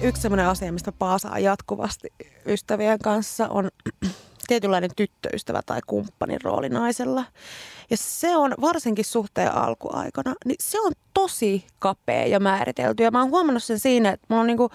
[0.02, 2.14] Yksi sellainen asia, mistä paasaa jatkuvasti
[2.46, 3.70] ystävien kanssa on
[4.48, 7.26] tietynlainen tyttöystävä tai kumppanin rooli naisella.
[7.90, 13.04] Ja se on varsinkin suhteen alkuaikana, niin se on tosi kapea ja määritelty.
[13.04, 14.72] Ja mä oon huomannut sen siinä, että mulla on niinku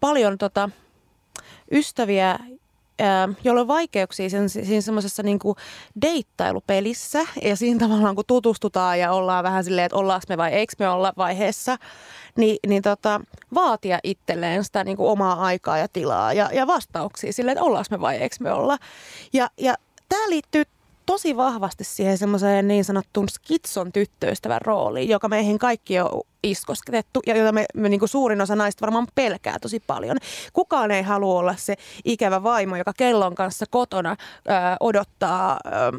[0.00, 0.70] paljon tota,
[1.72, 2.38] ystäviä,
[2.98, 5.56] ää, joilla on vaikeuksia sen, siinä semmoisessa niinku
[6.02, 7.26] deittailupelissä.
[7.42, 10.88] Ja siinä tavallaan kun tutustutaan ja ollaan vähän silleen, että ollaanko me vai eikö me
[10.88, 11.76] olla vaiheessa,
[12.36, 13.20] niin, niin tota,
[13.54, 17.88] vaatia itselleen sitä niin kuin omaa aikaa ja tilaa ja, ja vastauksia silleen, että ollaanko
[17.90, 18.78] me vai eikö me olla.
[19.32, 19.74] Ja, ja
[20.08, 20.64] tämä liittyy
[21.06, 27.36] tosi vahvasti siihen semmoiseen niin sanottuun skitson tyttöystävän rooliin, joka meihin kaikki on iskosketettu ja
[27.36, 30.16] jota me, me niin kuin suurin osa naista varmaan pelkää tosi paljon.
[30.52, 31.74] Kukaan ei halua olla se
[32.04, 34.16] ikävä vaimo, joka kellon kanssa kotona
[34.48, 35.92] ää, odottaa ää,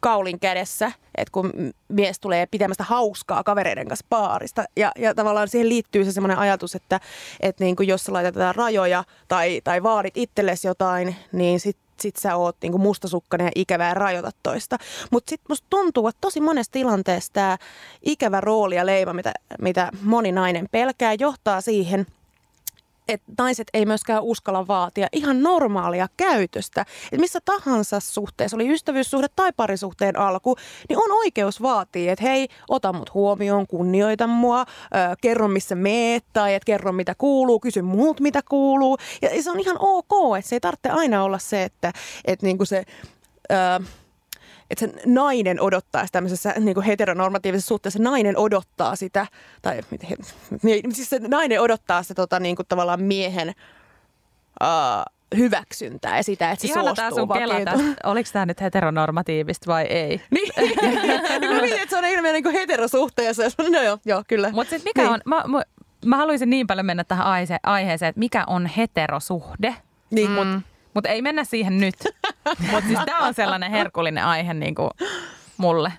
[0.00, 1.52] kaulin kädessä, että kun
[1.88, 4.64] mies tulee pitämästä hauskaa kavereiden kanssa baarista.
[4.76, 7.00] Ja, ja tavallaan siihen liittyy se semmoinen ajatus, että,
[7.40, 12.36] että niin kuin jos laitetaan rajoja tai, tai vaadit itsellesi jotain, niin sitten sit sä
[12.36, 14.78] oot niinku mustasukkainen ja ikävä ja rajoitat toista.
[15.10, 17.58] Mutta sitten musta tuntuu, että tosi monessa tilanteessa tämä
[18.02, 22.06] ikävä rooli ja leima, mitä, mitä moni nainen pelkää, johtaa siihen–
[23.12, 26.80] että naiset ei myöskään uskalla vaatia ihan normaalia käytöstä.
[26.80, 30.56] Että missä tahansa suhteessa, oli ystävyyssuhde tai parisuhteen alku,
[30.88, 34.66] niin on oikeus vaatia, että hei, ota mut huomioon, kunnioita mua, äh,
[35.20, 38.98] kerro missä meet tai että kerro mitä kuuluu, kysy muut mitä kuuluu.
[39.22, 41.92] Ja se on ihan ok, että se ei tarvitse aina olla se, että,
[42.24, 42.84] että niinku se...
[43.52, 43.99] Äh,
[44.70, 49.26] että se nainen odottaa tämmöisessä niin kuin heteronormatiivisessa suhteessa, nainen odottaa sitä,
[49.62, 49.80] tai
[50.62, 53.54] niin, siis se nainen odottaa se tota, niin kuin tavallaan miehen
[54.62, 57.72] uh, hyväksyntää ja sitä, että se Ihana suostuu sun kelata,
[58.04, 60.08] oliko tämä nyt heteronormatiivista vai ei?
[60.30, 60.52] niin,
[61.40, 63.42] niin mä mietin, että se on ilmeisesti niin heterosuhteessa.
[63.72, 64.50] No joo, joo kyllä.
[64.52, 65.12] Mutta sitten mikä Niin.
[65.12, 65.62] on, mä, mä,
[66.06, 69.74] mä haluaisin niin paljon mennä tähän aihe, aiheeseen, että mikä on heterosuhde,
[70.10, 70.34] Niin, Mm.
[70.34, 70.69] mutta
[71.08, 71.94] ei mennä siihen nyt.
[72.70, 74.90] mutta siis tämä on sellainen herkullinen aihe niin kuin
[75.56, 75.92] mulle.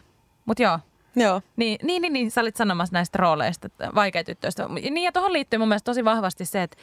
[0.45, 0.79] Mutta joo,
[1.15, 1.41] Joo.
[1.55, 4.67] Niin, niin, niin, niin, sä olit sanomassa näistä rooleista, vaikeatyttöistä.
[4.67, 6.77] Niin ja tuohon liittyy mun mielestä tosi vahvasti se, että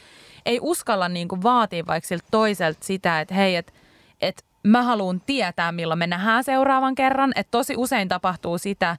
[0.45, 3.73] ei uskalla niin kuin vaatia vaikka siltä toiselta sitä, että hei, että
[4.21, 7.31] et mä haluan tietää, milloin me nähdään seuraavan kerran.
[7.35, 8.97] Että tosi usein tapahtuu sitä,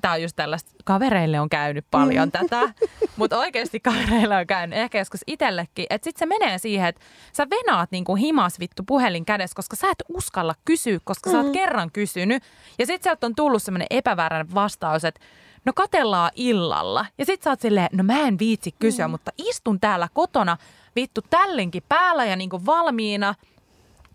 [0.00, 2.32] Tämä on just tällaista, kavereille on käynyt paljon mm.
[2.32, 2.74] tätä,
[3.16, 5.86] mutta oikeasti kavereille on käynyt ehkä joskus itsellekin.
[5.90, 7.00] Että sitten se menee siihen, että
[7.32, 11.32] sä venaat niinku himas vittu puhelin kädessä, koska sä et uskalla kysyä, koska mm.
[11.32, 11.52] sä oot mm.
[11.52, 12.42] kerran kysynyt.
[12.78, 15.20] Ja sitten sieltä on tullut semmoinen epäväärän vastaus, että
[15.64, 17.06] no katellaan illalla.
[17.18, 19.10] Ja sitten sä oot silleen, no mä en viitsi kysyä, mm.
[19.10, 20.56] mutta istun täällä kotona
[20.96, 23.34] vittu tällinkin päällä ja niinku valmiina–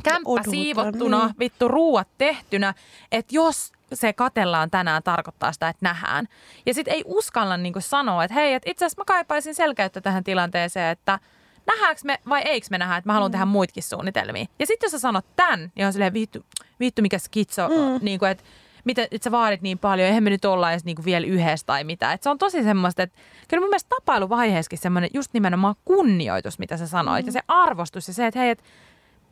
[0.03, 2.73] kämppä Odotan, siivottuna, vittu ruuat tehtynä,
[3.11, 6.27] että jos se katellaan tänään tarkoittaa sitä, että nähdään.
[6.65, 10.23] Ja sitten ei uskalla niinku sanoa, että hei, että itse asiassa mä kaipaisin selkeyttä tähän
[10.23, 11.19] tilanteeseen, että
[11.67, 13.31] nähdäänkö me vai eikö me nähdä, että mä haluan mm.
[13.31, 14.45] tehdä muitakin suunnitelmia.
[14.59, 16.45] Ja sitten jos sä sanot tämän, niin on silleen vittu,
[16.79, 17.99] vittu mikä skitso, mm.
[18.01, 18.43] niin kuin, että
[18.83, 21.83] mitä, että sä vaadit niin paljon, eihän me nyt olla edes niinku vielä yhdessä tai
[21.83, 22.13] mitä.
[22.13, 26.77] Et se on tosi semmoista, että kyllä mun mielestä tapailuvaiheessakin semmoinen just nimenomaan kunnioitus, mitä
[26.77, 27.27] sä sanoit, mm.
[27.27, 28.63] ja se arvostus ja se, että hei, että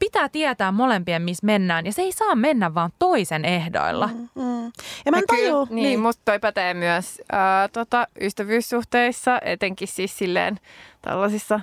[0.03, 1.85] pitää tietää molempien, missä mennään.
[1.85, 4.07] Ja se ei saa mennä vaan toisen ehdoilla.
[4.07, 4.71] Mm, mm.
[5.05, 5.65] Ja mä en taju.
[5.69, 10.59] Niin, niin, musta toi pätee myös ää, tota, ystävyyssuhteissa, etenkin siis silleen
[11.01, 11.59] tällaisissa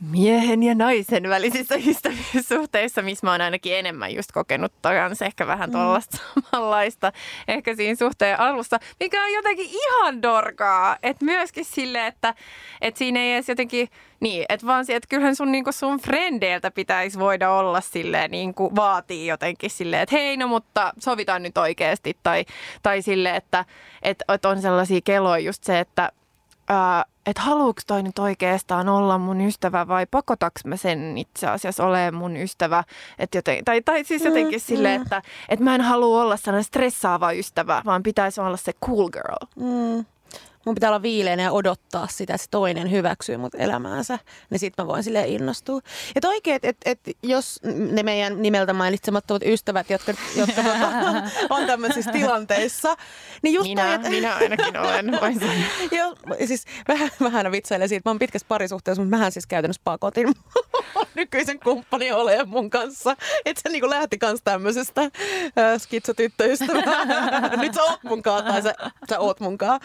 [0.00, 5.72] miehen ja naisen välisissä ystävyyssuhteissa, missä mä oon ainakin enemmän just kokenut kans ehkä vähän
[5.72, 6.42] tuollaista mm.
[6.50, 7.12] samanlaista
[7.48, 10.96] ehkä siinä suhteen alussa, mikä on jotenkin ihan dorkaa.
[11.02, 12.34] Että myöskin sille, että,
[12.80, 13.88] että siinä ei edes jotenkin,
[14.20, 18.54] niin, että vaan se, että kyllähän sun, niin sun frendeiltä pitäisi voida olla silleen, niin
[18.54, 22.16] kuin vaatii jotenkin silleen, että hei no mutta sovitaan nyt oikeasti.
[22.22, 22.44] Tai,
[22.82, 23.64] tai silleen, että,
[24.02, 26.12] että on sellaisia keloja just se, että
[27.26, 32.14] että haluuks toi nyt oikeastaan olla mun ystävä vai pakotaks mä sen itse asiassa olemaan
[32.14, 32.84] mun ystävä.
[33.18, 35.02] Et joten, tai, tai siis jotenkin mm, silleen, mm.
[35.02, 39.46] että et mä en halua olla sellainen stressaava ystävä, vaan pitäisi olla se cool girl.
[39.56, 40.04] Mm
[40.66, 44.18] mun pitää olla viileinen ja odottaa sitä, että se toinen hyväksyy mut elämäänsä,
[44.50, 45.80] niin sit mä voin sille innostua.
[46.14, 47.60] Ja oikein, että et, et, jos
[47.92, 50.92] ne meidän nimeltä mainitsemattomat ystävät, jotka, jotka tota,
[51.56, 52.96] on tämmöisissä tilanteissa,
[53.42, 54.10] niin just minä, toi, että...
[54.10, 55.40] minä ainakin olen, voin
[55.98, 58.08] Joo, siis vähän, vähän vitsailen siitä.
[58.08, 60.28] Mä oon pitkässä parisuhteessa, mutta mähän siis käytännössä pakotin
[61.14, 63.16] nykyisen kumppani olemaan mun kanssa.
[63.44, 65.10] Että se niinku lähti kanssa tämmöisestä äh,
[65.78, 66.64] skitsotyttöystä.
[67.62, 68.74] Nyt sä oot munkaan tai sä,
[69.10, 69.80] sä oot munkaan.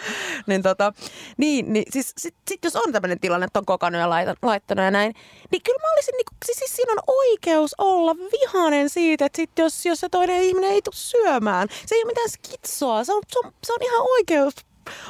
[0.48, 0.94] Niin tota,
[1.38, 4.10] niin, niin siis sit, sit jos on tämmöinen tilanne, että on kokannut ja
[4.42, 5.14] laittanut ja näin,
[5.52, 9.52] niin kyllä mä olisin, niin, siis, siis siinä on oikeus olla vihanen siitä, että sit
[9.58, 11.68] jos, jos se toinen ihminen ei tule syömään.
[11.86, 14.54] Se ei ole mitään skitsoa, se on, se on, se on ihan oikeus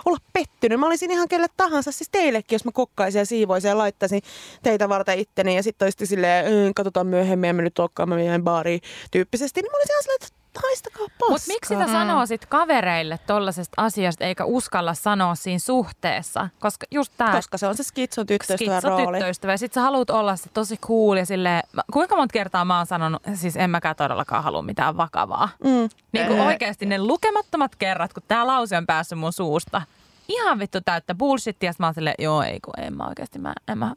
[0.06, 0.80] olla pettynyt.
[0.80, 4.22] Mä olisin ihan kelle tahansa, siis teillekin, jos mä kokkaisin ja siivoisin ja laittaisin
[4.64, 8.44] teitä varten itteni ja sitten olisitte silleen, mm, katsotaan myöhemmin, mä nyt olekaan, mä menen
[8.44, 11.30] baariin tyyppisesti, niin mä olisin ihan silleen, että haistakaa paskaa.
[11.30, 16.50] Mutta miksi sitä sanoo sit kavereille tollasesta asiasta eikä uskalla sanoa siinä suhteessa?
[16.60, 17.32] Koska just tää...
[17.32, 19.20] Koska se on se skitsotyttöystävän rooli.
[19.48, 22.86] Ja sit sä haluat olla se tosi cool ja silleen, kuinka monta kertaa mä oon
[22.86, 25.50] sanonut, siis en mäkään todellakaan halua mitään vakavaa.
[25.64, 25.90] Mm.
[26.12, 29.82] Niin kuin oikeasti ne lukemattomat kerrat, kun tää lause on päässyt mun suusta.
[30.28, 31.74] Ihan vittu täyttä bullshittia.
[31.80, 33.96] Mä oon silleen, joo ei kun en mä oikeasti, mä, en mä,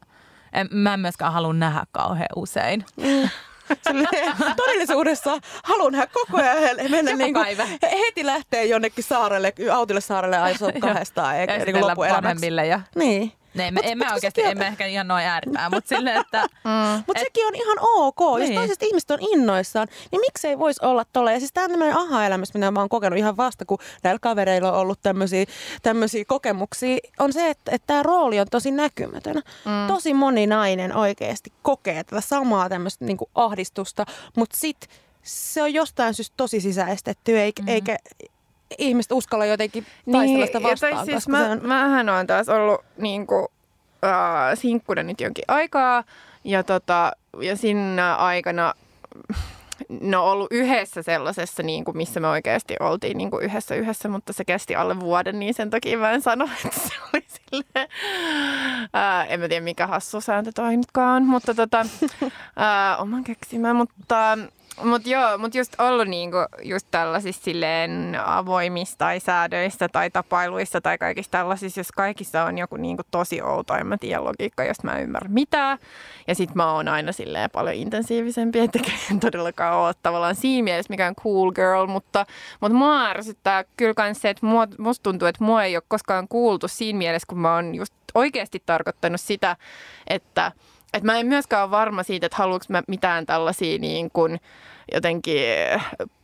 [0.53, 2.85] en, mä en myöskään halua nähdä kauhean usein.
[2.97, 3.29] Mm.
[4.57, 7.47] Todellisuudessa haluan nähdä koko ajan mennä niin kuin,
[7.99, 12.47] heti lähtee jonnekin saarelle, autille saarelle aisoo kahdestaan eikä niin loppuelämäksi.
[12.69, 12.81] Ja...
[12.95, 13.33] Niin.
[13.59, 16.47] Ne, me, emme oikeasti, emme ehkä ihan noin ääripää, mutta sille, että...
[16.65, 17.03] Mm.
[17.07, 18.39] Mutta sekin on ihan ok.
[18.39, 18.53] Niin.
[18.53, 21.33] Jos toiset ihmiset on innoissaan, niin miksei voisi olla tolle.
[21.33, 24.73] Ja siis tämä on tämmöinen aha-elämys, mitä mä oon kokenut ihan vasta, kun näillä kavereilla
[24.73, 24.99] on ollut
[25.83, 29.35] tämmöisiä kokemuksia, on se, että, että tämä rooli on tosi näkymätön.
[29.37, 29.87] Mm.
[29.87, 34.07] Tosi moni nainen oikeasti kokee tätä samaa tämmöistä niin ahdistusta,
[34.37, 34.91] mutta sitten
[35.23, 37.75] se on jostain syystä tosi sisäistetty, eikä, mm-hmm.
[37.75, 37.99] eikä
[38.79, 41.07] ihmiset uskalla jotenkin taistella niin, sitä vastaan.
[41.07, 41.61] Siis mä, on...
[41.62, 43.47] Mähän on taas ollut niin kuin,
[44.05, 46.05] äh, sinkkuna nyt jonkin aikaa
[46.45, 48.75] ja, tota, ja siinä aikana
[50.01, 54.33] no ollut yhdessä sellaisessa, niin kuin missä me oikeasti oltiin niin kuin yhdessä yhdessä, mutta
[54.33, 57.89] se kesti alle vuoden, niin sen takia mä en sano, että se oli silleen,
[58.93, 61.87] ää, en mä tiedä mikä hassu sääntö toi nytkaan, mutta tota,
[62.57, 64.39] ää, oman keksimään, mutta
[64.85, 70.99] mutta joo, mutta just ollut niinku just tällaisissa silleen avoimista tai säädöistä tai tapailuissa tai
[70.99, 74.93] kaikissa tällaisissa, jos kaikissa on joku niinku tosi outo, en mä tiedä logiikka, jos mä
[74.93, 75.79] en ymmärrä mitään.
[76.26, 78.79] Ja sit mä oon aina silleen paljon intensiivisempi, että
[79.11, 82.26] en todellakaan ole tavallaan siinä mielessä mikään cool girl, mutta,
[82.61, 86.29] mutta mua ärsyttää kyllä kans se, että mua, musta tuntuu, että mua ei ole koskaan
[86.29, 89.57] kuultu siinä mielessä, kun mä oon just oikeasti tarkoittanut sitä,
[90.07, 90.53] että–
[90.93, 94.41] että mä en myöskään ole varma siitä, että haluanko mä mitään tällaisia niin kuin,
[94.95, 95.43] jotenkin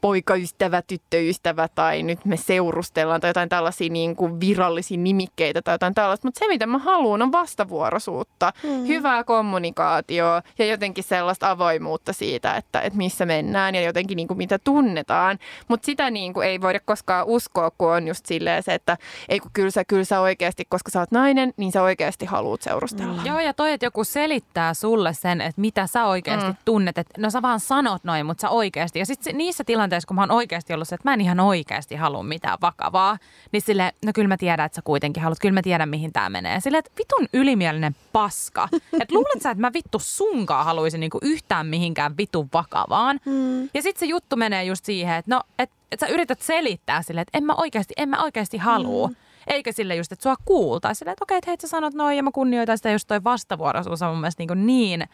[0.01, 5.95] poikaystävä, tyttöystävä tai nyt me seurustellaan tai jotain tällaisia niin kuin virallisia nimikkeitä tai jotain
[5.95, 6.29] tällaista.
[6.29, 8.87] Mutta se, mitä mä haluan, on vastavuoroisuutta, mm.
[8.87, 14.39] hyvää kommunikaatioa ja jotenkin sellaista avoimuutta siitä, että, että missä mennään ja jotenkin niin kuin
[14.39, 15.39] mitä tunnetaan.
[15.69, 18.97] Mutta sitä niin kuin ei voida koskaan uskoa, kun on just silleen se, että
[19.29, 22.63] ei kun kyllä sä, kyllä sä oikeasti, koska sä oot nainen, niin sä oikeasti haluat
[22.63, 23.21] seurustella.
[23.21, 23.27] Mm.
[23.27, 26.57] Joo, ja toi, että joku selittää sulle sen, että mitä sä oikeasti mm.
[26.65, 26.99] tunnet.
[26.99, 28.99] Että no sä vaan sanot noin, mutta sä oikeasti.
[28.99, 31.95] Ja sitten niissä tilanteissa, kun mä oon oikeasti ollut se, että mä en ihan oikeasti
[31.95, 33.19] halua mitään vakavaa,
[33.53, 36.31] niin sille, no kyllä mä tiedän, että sä kuitenkin haluat, kyllä mä tiedän, mihin tämä
[36.31, 36.61] menee.
[36.61, 38.69] Sille, että vitun ylimielinen paska.
[39.01, 43.21] Että luulet sä, että mä vittu sunkaan haluaisin niinku yhtään mihinkään vitun vakavaan.
[43.25, 43.63] Mm.
[43.63, 47.21] Ja sitten se juttu menee just siihen, että no, että et sä yrität selittää sille,
[47.21, 49.09] että en mä oikeasti, en mä oikeasti halua.
[49.09, 49.17] Mm.
[49.47, 50.99] Eikä sille just, että sua kuultaisi.
[50.99, 54.03] Sille, että okei, että hei, sä sanot noin ja mä kunnioitan sitä, just toi vastavuoroisuus
[54.03, 55.05] on mun mielestä niin, niin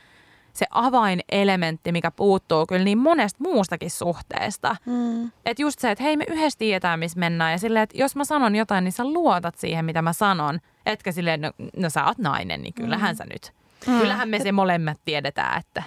[0.52, 4.76] se avainelementti, mikä puuttuu kyllä niin monesta muustakin suhteesta.
[4.86, 5.30] Mm.
[5.44, 7.52] Että just se, että hei me yhdessä tiedetään, missä mennään.
[7.52, 10.60] Ja silleen, että jos mä sanon jotain, niin sä luotat siihen, mitä mä sanon.
[10.86, 13.16] Etkä silleen, no, no sä oot nainen, niin kyllähän mm.
[13.16, 13.52] sä nyt.
[13.86, 13.98] Mm.
[13.98, 15.82] Kyllähän me se molemmat tiedetään, että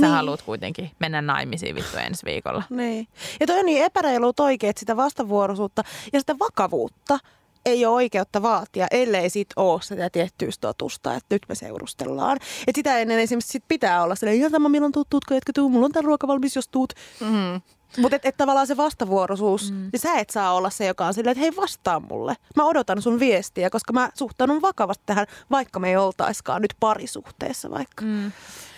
[0.00, 0.12] sä niin.
[0.12, 2.62] haluat kuitenkin mennä naimisiin vittu ensi viikolla.
[2.70, 3.08] Niin.
[3.40, 7.18] Ja toi on niin epäreilu oikein, että sitä vastavuoroisuutta ja sitä vakavuutta–
[7.68, 12.38] ei ole oikeutta vaatia, ellei sit ole sitä tiettyä statusta, että nyt me seurustellaan.
[12.66, 15.68] Et sitä ennen esimerkiksi sit pitää olla sellainen, ihan sama milloin tuut, tuutko, etkö tuu,
[15.68, 16.92] mulla on tämä ruoka valmis, jos tuut.
[17.20, 17.60] Mm-hmm.
[17.96, 19.88] Mutta et, et tavallaan se vastavuoroisuus, mm.
[19.92, 22.36] niin sä et saa olla se, joka on silleen, että hei vastaa mulle.
[22.56, 27.70] Mä odotan sun viestiä, koska mä suhtaudun vakavasti tähän, vaikka me ei oltaiskaan nyt parisuhteessa
[27.70, 28.04] vaikka.
[28.04, 28.32] Mm.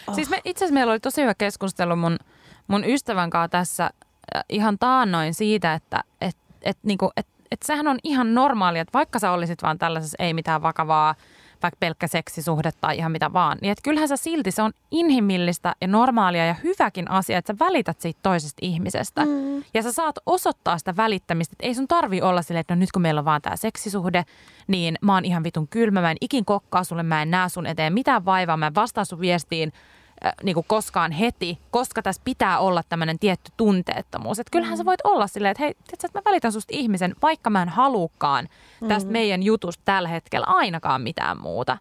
[0.07, 0.14] Oh.
[0.14, 2.16] Siis me, itse asiassa meillä oli tosi hyvä keskustelu mun,
[2.68, 7.89] mun ystävän kanssa tässä äh, ihan taannoin siitä, että et, et, niinku, et että sehän
[7.89, 11.15] on ihan normaalia, että vaikka sä olisit vaan tällaisessa ei mitään vakavaa,
[11.63, 15.75] vaikka pelkkä seksisuhde tai ihan mitä vaan, niin että kyllähän sä silti, se on inhimillistä
[15.81, 19.25] ja normaalia ja hyväkin asia, että sä välität siitä toisesta ihmisestä.
[19.25, 19.65] Mm.
[19.75, 22.93] Ja sä saat osoittaa sitä välittämistä, että ei sun tarvi olla silleen, että no nyt
[22.93, 24.25] kun meillä on vaan tämä seksisuhde,
[24.67, 27.67] niin mä oon ihan vitun kylmä, mä en ikin kokkaa sulle, mä en näe sun
[27.67, 29.73] eteen mitään vaivaa, mä en vastaa sun viestiin,
[30.43, 34.39] niin kuin koskaan heti, koska tässä pitää olla tämmöinen tietty tunteettomuus.
[34.39, 34.79] Että kyllähän mm.
[34.79, 37.68] sä voit olla silleen, että hei, tiiätkö, että mä välitän susta ihmisen, vaikka mä en
[37.68, 38.49] halukaan
[38.89, 39.12] tästä mm.
[39.12, 41.79] meidän jutusta tällä hetkellä ainakaan mitään muuta.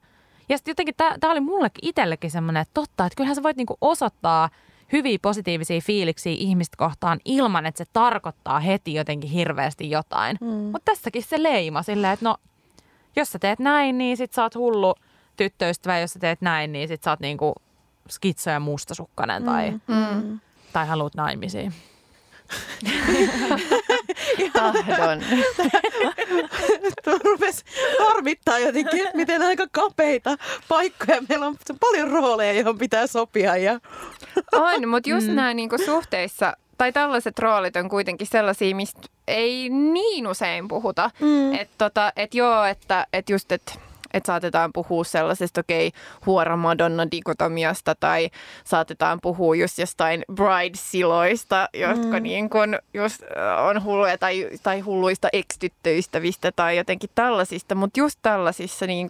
[0.50, 3.78] Ja sitten jotenkin tämä oli mullekin itsellekin semmoinen, että totta, että kyllähän sä voit niinku
[3.82, 4.50] osoittaa
[4.92, 10.38] hyviä positiivisia fiiliksiä ihmistä kohtaan ilman, että se tarkoittaa heti jotenkin hirveästi jotain.
[10.42, 10.48] Mm.
[10.48, 12.36] Mutta tässäkin se leima silleen, että no,
[13.16, 14.96] jos sä teet näin, niin sit sä oot hullu
[15.36, 17.54] tyttöystävä, jos sä teet näin, niin sit sä oot niinku
[18.10, 19.96] skitso ja mustasukkainen tai, mm.
[19.96, 20.40] mm.
[20.74, 21.74] tai haluat naimisiin.
[24.54, 25.24] Tahdon.
[27.04, 27.64] Tuo rupesi
[28.00, 30.38] harmittaa jotenkin, miten aika kapeita
[30.68, 31.22] paikkoja.
[31.30, 33.58] Meillä on paljon rooleja, johon pitää sopia.
[33.58, 33.74] Ja...
[34.52, 35.36] On, mutta just mm.
[35.36, 41.12] nämä niinku suhteissa, tai tällaiset roolit on kuitenkin sellaisia, mistä ei niin usein puhuta.
[41.20, 41.54] Mm.
[41.54, 43.74] Että tota, et joo, että et just, että
[44.14, 48.30] että saatetaan puhua sellaisesta, okei, okay, huora Madonna-dikotomiasta tai
[48.64, 52.24] saatetaan puhua just jostain bride-siloista, jotka mm.
[52.24, 53.22] niin kun just
[53.70, 59.10] on hulluja tai, tai hulluista ex-tyttöystävistä tai jotenkin tällaisista, mutta just tällaisissa niin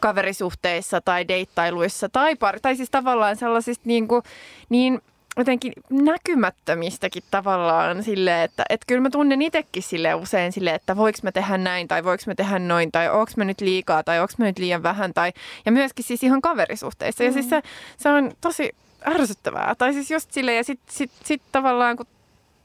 [0.00, 4.22] kaverisuhteissa tai deittailuissa tai, par- tai siis tavallaan sellaisista niin, kuin,
[4.68, 5.00] niin
[5.40, 11.18] jotenkin näkymättömistäkin tavallaan sille, että et kyllä mä tunnen itsekin sille usein sille, että voiko
[11.22, 14.32] mä tehdä näin tai voiko mä tehdä noin tai onko mä nyt liikaa tai onko
[14.38, 15.32] mä nyt liian vähän tai
[15.66, 17.24] ja myöskin siis ihan kaverisuhteissa.
[17.24, 17.26] Mm.
[17.26, 17.62] Ja siis se,
[17.96, 18.70] se on tosi
[19.06, 19.74] ärsyttävää.
[19.74, 22.06] Tai siis just sille ja sitten sit, sit tavallaan kun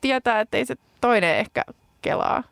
[0.01, 1.65] tietää, että ei se toinen ehkä
[2.01, 2.43] kelaa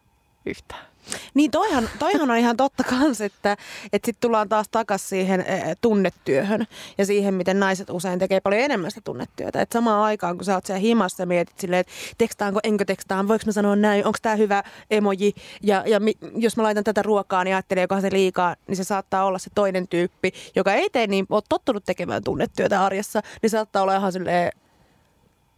[0.45, 0.92] yhtään.
[1.33, 3.57] Niin toihan, toihan on ihan totta kans, että,
[3.93, 8.61] että sitten tullaan taas takaisin siihen e, tunnetyöhön ja siihen, miten naiset usein tekee paljon
[8.61, 9.61] enemmän sitä tunnetyötä.
[9.61, 13.43] Että samaan aikaan, kun sä oot siellä himassa mietit silleen, että tekstaanko, enkö tekstaan, voiko
[13.45, 15.33] mä sanoa näin, onko tämä hyvä emoji
[15.63, 18.83] ja, ja mi, jos mä laitan tätä ruokaa, niin ajattelee, onko se liikaa, niin se
[18.83, 23.49] saattaa olla se toinen tyyppi, joka ei tee niin, ole tottunut tekemään tunnetyötä arjessa, niin
[23.49, 24.51] saattaa olla ihan silleen,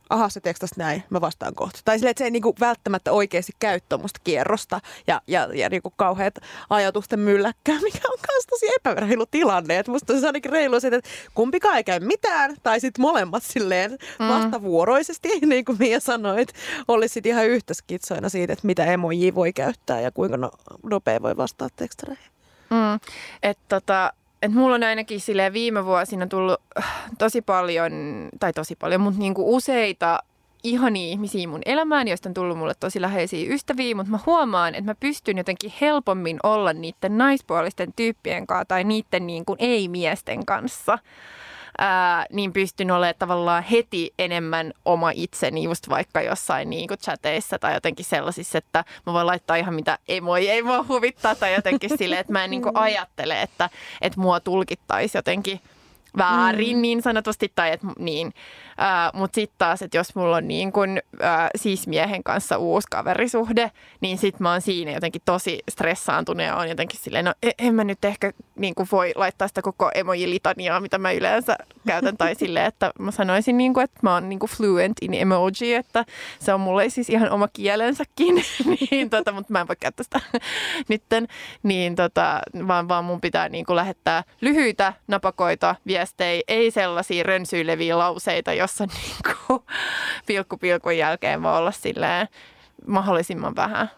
[0.10, 1.80] aha se tekstas näin, mä vastaan kohta.
[1.86, 5.94] Tai silleen, että se ei niinku välttämättä oikeasti käy tuommoista kierrosta ja, ja, ja niinku
[5.96, 6.36] kauheat
[6.70, 9.80] ajatusten mylläkkää, mikä on myös tosi epäreilu tilanne.
[9.80, 13.92] Et musta se ainakin reilu se, että kumpikaan ei käy mitään, tai sitten molemmat silleen
[13.92, 14.28] mm.
[14.28, 16.54] vastavuoroisesti, niin kuin Mia sanoi, että
[16.88, 20.52] olisi ihan yhtä skitsoina siitä, että mitä emoji voi käyttää ja kuinka no,
[20.84, 22.32] nopea voi vastata tekstareihin.
[22.70, 23.00] Mm.
[23.44, 27.94] Että tota, et mulla on ainakin silleen viime vuosina tullut äh, tosi paljon,
[28.40, 30.20] tai tosi paljon, mutta niinku useita
[30.64, 34.92] ihania ihmisiä mun elämään, joista on tullut mulle tosi läheisiä ystäviä, mutta mä huomaan, että
[34.92, 40.98] mä pystyn jotenkin helpommin olla niiden naispuolisten tyyppien kanssa tai niiden niin kuin ei-miesten kanssa.
[41.78, 47.60] Ää, niin pystyn olemaan tavallaan heti enemmän oma itseni just vaikka jossain niin kuin chateissa
[47.60, 51.90] tai jotenkin sellaisissa, että mä voin laittaa ihan mitä emoi ei mua huvittaa tai jotenkin
[51.98, 53.70] silleen, että mä en niin kuin ajattele, että,
[54.02, 55.62] että mua tulkittaisi jotenkin
[56.18, 56.82] väärin mm.
[56.82, 58.34] niin sanotusti tai että niin.
[59.14, 63.72] Mutta sitten taas, että jos mulla on niin kun, uh, siis miehen kanssa uusi kaverisuhde,
[64.02, 67.76] niin sitten mä oon siinä jotenkin tosi stressaantunut ja on jotenkin silleen, no e, en
[67.76, 71.56] mä nyt ehkä niin voi laittaa sitä koko emoji-litaniaa, mitä mä yleensä
[71.88, 75.74] käytän, tai silleen, että mä sanoisin, niin kun, että mä oon niin fluent in emoji,
[75.74, 76.06] että
[76.40, 78.36] se on mulle siis ihan oma kielensäkin,
[78.92, 80.40] niin, tota, mutta mä en voi käyttää sitä
[80.90, 81.28] nytten,
[81.64, 88.54] niin tota, vaan, vaan mun pitää niin lähettää lyhyitä napakoita viestejä, ei sellaisia rönsyileviä lauseita,
[88.66, 89.64] jossa niin kuin,
[90.26, 92.28] pilkku pilkun jälkeen voi olla silleen
[92.88, 93.92] mahdollisimman vähän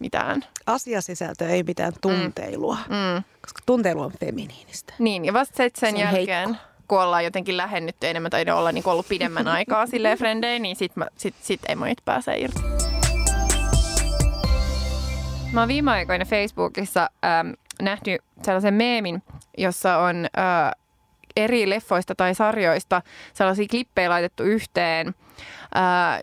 [0.00, 0.44] mitään.
[0.66, 2.94] Asiasisältö ei mitään tunteilua, mm.
[2.94, 3.22] Mm.
[3.40, 4.94] koska tunteilu on feminiinistä.
[4.98, 6.64] Niin, ja vasta sen, sen jälkeen, heikko.
[6.88, 10.96] kun ollaan jotenkin lähennytty enemmän tai olla niin ollut pidemmän aikaa silleen frendejä, niin sit,
[10.96, 12.60] mä, sit, sit emoit pääsee irti.
[15.52, 17.50] Mä oon viime aikoina Facebookissa ähm,
[17.82, 19.22] nähty sellaisen meemin,
[19.58, 20.79] jossa on äh,
[21.44, 25.14] eri leffoista tai sarjoista sellaisia klippejä laitettu yhteen,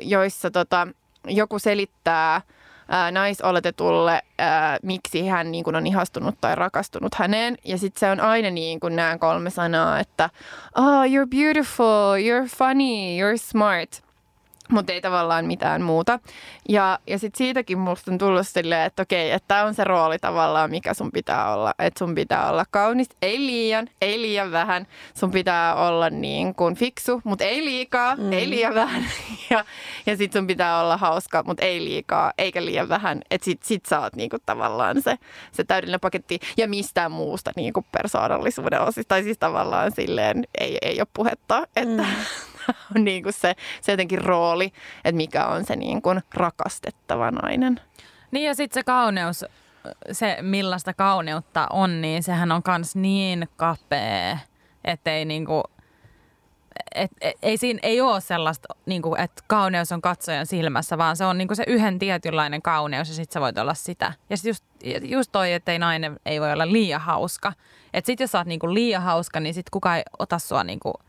[0.01, 0.87] joissa tota,
[1.27, 2.41] joku selittää
[2.89, 4.21] ää, naisoletetulle,
[4.83, 7.57] miksi hän niin kuin on ihastunut tai rakastunut häneen.
[7.65, 10.29] Ja sitten se on aina niin kuin nämä kolme sanaa, että
[10.75, 14.01] oh, you're beautiful, you're funny, you're smart–
[14.71, 16.19] mutta ei tavallaan mitään muuta.
[16.69, 20.19] Ja, ja sitten siitäkin musta on tullut silleen, että okei, että tämä on se rooli
[20.19, 21.73] tavallaan, mikä sun pitää olla.
[21.79, 24.87] Että sun pitää olla kaunis, ei liian, ei liian vähän.
[25.13, 28.33] Sun pitää olla niin kuin fiksu, mutta ei liikaa, mm.
[28.33, 29.05] ei liian vähän.
[29.49, 29.65] Ja,
[30.05, 33.21] ja sitten sun pitää olla hauska, mutta ei liikaa, eikä liian vähän.
[33.31, 35.15] Että sit, sit sä oot niin kuin tavallaan se,
[35.51, 36.39] se täydellinen paketti.
[36.57, 39.07] Ja mistään muusta niin kuin persoonallisuuden osista.
[39.07, 42.03] Tai siis tavallaan silleen ei, ei ole puhetta, että...
[42.03, 42.56] Mm
[42.95, 44.73] on niin kuin se, se jotenkin rooli,
[45.05, 47.79] että mikä on se niin kuin rakastettava nainen.
[48.31, 49.45] Niin ja sitten se kauneus,
[50.11, 54.37] se millaista kauneutta on, niin sehän on myös niin kapea,
[54.85, 55.63] ettei niinku,
[56.95, 61.25] et, et, ei siinä ei ole sellaista, niinku, että kauneus on katsojan silmässä, vaan se
[61.25, 64.13] on niinku se yhden tietynlainen kauneus ja sitten sä voit olla sitä.
[64.29, 64.63] Ja sitten just,
[65.11, 67.53] just toi, että ei nainen ei voi olla liian hauska.
[67.93, 70.93] Että sitten jos sä oot niinku liian hauska, niin sitten kukaan ei ota sua niinku–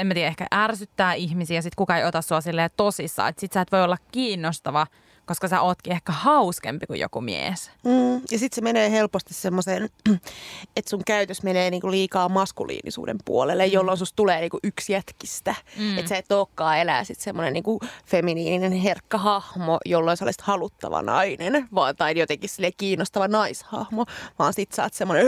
[0.00, 3.52] en mä tiedä, ehkä ärsyttää ihmisiä, sit kuka ei ota sua silleen tosissaan, että sit
[3.52, 4.86] sä et voi olla kiinnostava,
[5.26, 7.70] koska sä ootkin ehkä hauskempi kuin joku mies.
[7.84, 9.88] Mm, ja sitten se menee helposti semmoiseen,
[10.76, 13.72] että sun käytös menee niinku liikaa maskuliinisuuden puolelle, mm.
[13.72, 15.54] jolloin susta tulee niinku yksi jätkistä.
[15.78, 15.98] Mm.
[15.98, 21.02] Että sä et olekaan elää sitten semmoinen niinku feminiininen herkkä hahmo, jolloin sä olisit haluttava
[21.02, 24.06] nainen, vaan, tai jotenkin sille kiinnostava naishahmo,
[24.38, 25.26] vaan sit sä oot semmoinen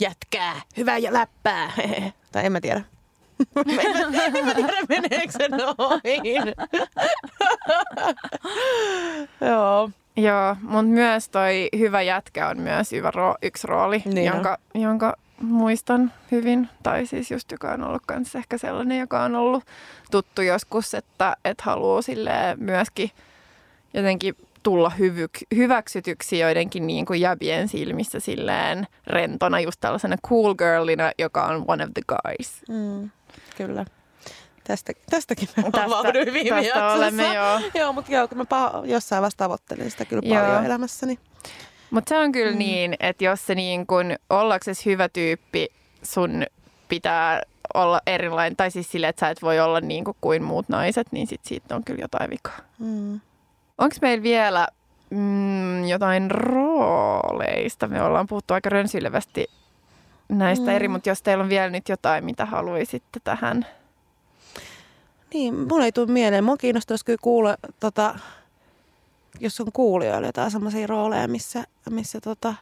[0.00, 1.72] jätkää, hyvää ja läppää.
[2.32, 2.84] tai en mä tiedä
[3.56, 6.54] en tiedä, meneekö se noin.
[9.40, 9.90] Joo.
[10.16, 15.16] Joo, mutta myös toi hyvä jätkä on myös hyvä ro- yksi rooli, niin jonka, jonka
[15.40, 16.68] muistan hyvin.
[16.82, 19.64] Tai siis just joka on ollut kanssa ehkä sellainen, joka on ollut
[20.10, 22.00] tuttu joskus, että, että haluaa
[22.56, 23.10] myöskin
[23.94, 31.12] jotenkin tulla hyvyk- hyväksytyksi joidenkin niin kuin jäbien silmissä silleen rentona, just tällaisena cool girlina,
[31.18, 32.62] joka on one of the guys.
[32.68, 33.10] Mm
[33.66, 33.84] kyllä.
[34.64, 36.92] Tästä, tästäkin me tästä, havahduin viime tästä jaksossa.
[36.92, 37.60] olemme joo.
[37.74, 40.44] joo, mutta joo, mä pah- jossain vasta tavoittelin sitä kyllä joo.
[40.44, 41.18] paljon elämässäni.
[41.90, 42.58] Mutta se on kyllä mm.
[42.58, 45.68] niin, että jos se niin kun ollaksesi hyvä tyyppi,
[46.02, 46.42] sun
[46.88, 47.42] pitää
[47.74, 51.12] olla erilainen, tai siis sille, että sä et voi olla niin kuin, kuin muut naiset,
[51.12, 52.58] niin sit siitä on kyllä jotain vikaa.
[52.78, 53.20] Mm.
[53.78, 54.68] Onko meillä vielä
[55.10, 57.88] mm, jotain rooleista?
[57.88, 59.46] Me ollaan puhuttu aika rönsylevästi
[60.30, 60.76] näistä mm.
[60.76, 63.66] eri, mutta jos teillä on vielä nyt jotain, mitä haluaisitte tähän.
[65.34, 66.44] Niin, mun ei tule mieleen.
[66.44, 68.18] Mua kiinnostaisi kyllä kuulla, tota,
[69.40, 72.54] jos on kuulijoilla jotain sellaisia rooleja, missä, missä tota,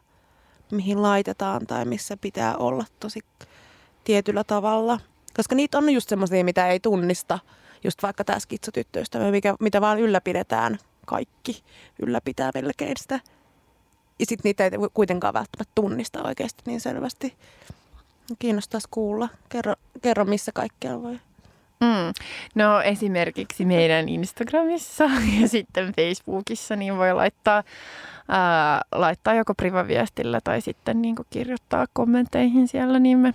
[0.71, 3.21] mihin laitetaan tai missä pitää olla tosi
[4.05, 5.01] tietyllä tavalla.
[5.37, 7.39] Koska niitä on just semmoisia, mitä ei tunnista.
[7.85, 10.79] Just vaikka tämä skitsotyttöystävä, mikä, mitä vaan ylläpidetään.
[11.07, 11.62] Kaikki
[12.03, 13.21] ylläpitää melkein sitä
[14.19, 17.35] ja sitten niitä ei kuitenkaan välttämättä tunnista oikeasti niin selvästi.
[18.39, 19.29] Kiinnostaisi kuulla.
[19.49, 21.19] Kerro, kerro missä kaikkialla voi.
[21.81, 22.12] Mm.
[22.55, 25.05] No esimerkiksi meidän Instagramissa
[25.41, 27.62] ja sitten Facebookissa niin voi laittaa,
[28.29, 33.35] ää, laittaa joko privaviestillä tai sitten niin kirjoittaa kommentteihin siellä, niin me,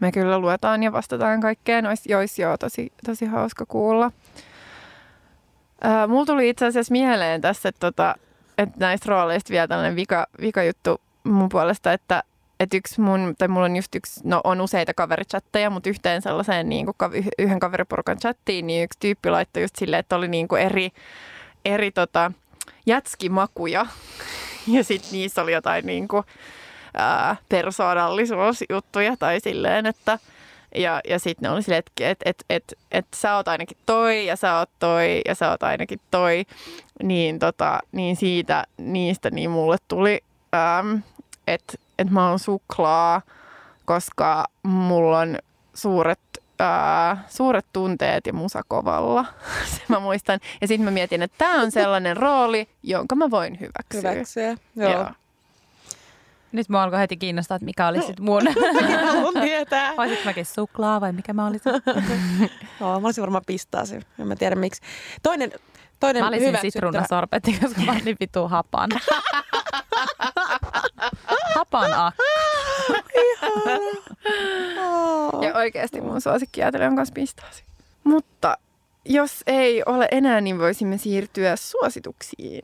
[0.00, 1.86] me kyllä luetaan ja vastataan kaikkeen.
[1.86, 4.12] Olisi, olisi jo tosi, tosi hauska kuulla.
[6.08, 8.14] Mulla tuli itse asiassa mieleen tässä, että tota,
[8.58, 12.22] että näistä rooleista vielä tällainen vika, vika juttu mun puolesta, että,
[12.60, 16.68] että yksi mun, tai mulla on just yksi, no on useita kaverichatteja, mutta yhteen sellaiseen
[16.68, 20.62] niin kuin, yhden kaveriporukan chattiin, niin yksi tyyppi laittoi just silleen, että oli niin kuin
[20.62, 20.90] eri,
[21.64, 22.32] eri tota,
[22.86, 23.86] jätskimakuja.
[24.66, 26.24] Ja sitten niissä oli jotain niin kuin,
[26.96, 30.18] ää, persoonallisuusjuttuja tai silleen, että
[30.74, 34.26] ja, ja sitten ne oli silleen, että et, et, et, et, sä oot ainakin toi
[34.26, 36.44] ja sä oot toi ja sä oot ainakin toi.
[37.02, 40.20] Niin, tota, niin siitä, niistä niin mulle tuli,
[41.46, 43.22] että et mä oon suklaa,
[43.84, 45.38] koska mulla on
[45.74, 46.20] suuret
[46.58, 49.24] ää, suuret tunteet ja musakovalla.
[49.74, 50.40] Se mä muistan.
[50.60, 54.10] Ja sitten mä mietin, että tämä on sellainen rooli, jonka mä voin hyväksyä.
[54.10, 54.90] Hyväksyä, joo.
[54.90, 55.06] joo.
[56.52, 58.42] Nyt mua alkoi heti kiinnostaa, että mikä olisi sitten mun.
[59.22, 59.92] mun tietää.
[59.98, 61.72] Olisit mäkin suklaa vai mikä mä olisin?
[62.80, 64.00] no, mä olisin varmaan pistaasi.
[64.18, 64.82] En mä tiedä miksi.
[65.22, 65.52] Toinen,
[66.00, 68.90] toinen Mä olisin sitruunasorbetti, koska mä olin niin vitu hapan.
[71.54, 72.22] hapan akka.
[75.42, 77.64] ja oikeasti mun suosikkijäätelö on kanssa pistaasi.
[78.04, 78.58] Mutta
[79.04, 82.62] jos ei ole enää, niin voisimme siirtyä suosituksiin.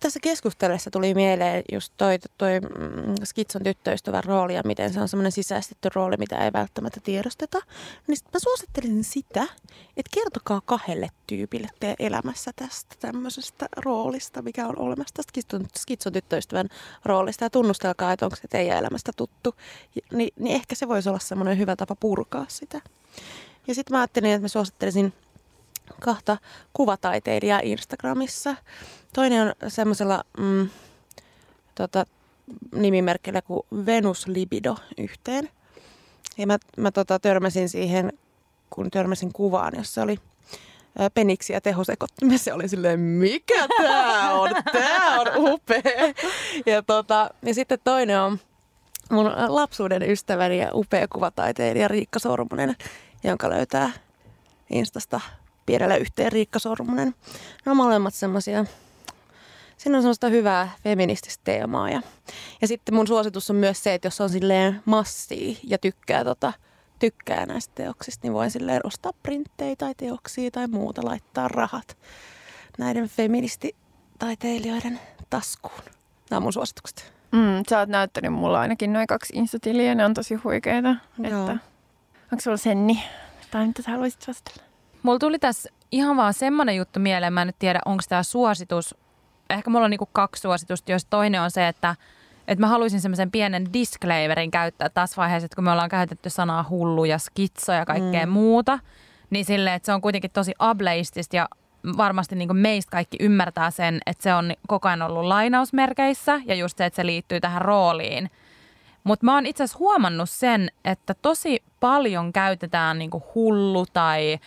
[0.00, 5.08] Tässä keskustelussa tuli mieleen just toi, toi mm, skitson tyttöystävän rooli ja miten se on
[5.08, 7.58] semmoinen sisäistetty rooli, mitä ei välttämättä tiedosteta.
[8.06, 9.42] Niin mä suosittelisin sitä,
[9.96, 16.12] että kertokaa kahdelle tyypille teidän elämässä tästä tämmöisestä roolista, mikä on olemassa tästä skitson, skitson
[16.12, 16.68] tyttöystävän
[17.04, 19.54] roolista ja tunnustelkaa, että onko se teidän elämästä tuttu.
[20.12, 22.80] Ni, niin ehkä se voisi olla semmoinen hyvä tapa purkaa sitä.
[23.66, 25.12] Ja sitten mä ajattelin, että mä suosittelisin
[26.00, 26.36] kahta
[26.72, 28.56] kuvataiteilijaa Instagramissa.
[29.12, 30.68] Toinen on semmoisella mm,
[31.74, 32.06] tota,
[32.74, 35.48] nimimerkillä kuin Venus Libido yhteen.
[36.38, 38.12] Ja mä, mä tota, törmäsin siihen,
[38.70, 40.18] kun törmäsin kuvaan, jossa oli
[41.14, 42.54] peniksi ja tehosekoittimessa.
[42.54, 44.50] Oli silleen, mikä tää on?
[44.72, 46.14] Tää on upea.
[46.66, 48.38] Ja, tota, ja sitten toinen on
[49.10, 52.76] mun lapsuuden ystäväni ja upea kuvataiteilija Riikka Sormunen,
[53.24, 53.90] jonka löytää
[54.70, 55.20] Instasta
[55.66, 57.14] pienellä yhteen Riikka Sormunen.
[57.66, 58.64] Ne on molemmat semmoisia
[59.84, 61.90] siinä on semmoista hyvää feminististä teemaa.
[61.90, 62.02] Ja,
[62.60, 66.52] ja sitten mun suositus on myös se, että jos on silleen massia ja tykkää, tota,
[66.98, 71.96] tykkää näistä teoksista, niin voin silleen ostaa printtejä tai teoksia tai muuta, laittaa rahat
[72.78, 75.00] näiden feministitaiteilijoiden
[75.30, 75.80] taskuun.
[76.30, 77.12] Nämä on mun suositukset.
[77.32, 80.96] Mm, sä oot näyttänyt mulla ainakin noin kaksi instatiliä, ne on tosi huikeita.
[81.24, 81.56] Että,
[82.32, 83.04] onko sulla Senni?
[83.50, 84.63] Tai mitä sä haluaisit suositella?
[85.04, 88.94] Mulla tuli tässä ihan vaan semmoinen juttu mieleen, mä en nyt tiedä, onko tämä suositus.
[89.50, 91.96] Ehkä mulla on niinku kaksi suositusta, jos toinen on se, että,
[92.48, 96.66] että mä haluaisin semmoisen pienen disclaimerin käyttää tässä vaiheessa, että kun me ollaan käytetty sanaa
[96.70, 98.32] hullu ja skitso ja kaikkea mm.
[98.32, 98.78] muuta,
[99.30, 101.48] niin silleen, että se on kuitenkin tosi ableistista ja
[101.96, 106.78] varmasti niin meistä kaikki ymmärtää sen, että se on koko ajan ollut lainausmerkeissä ja just
[106.78, 108.30] se, että se liittyy tähän rooliin.
[109.04, 114.38] Mutta mä oon itse asiassa huomannut sen, että tosi paljon käytetään niin hullu tai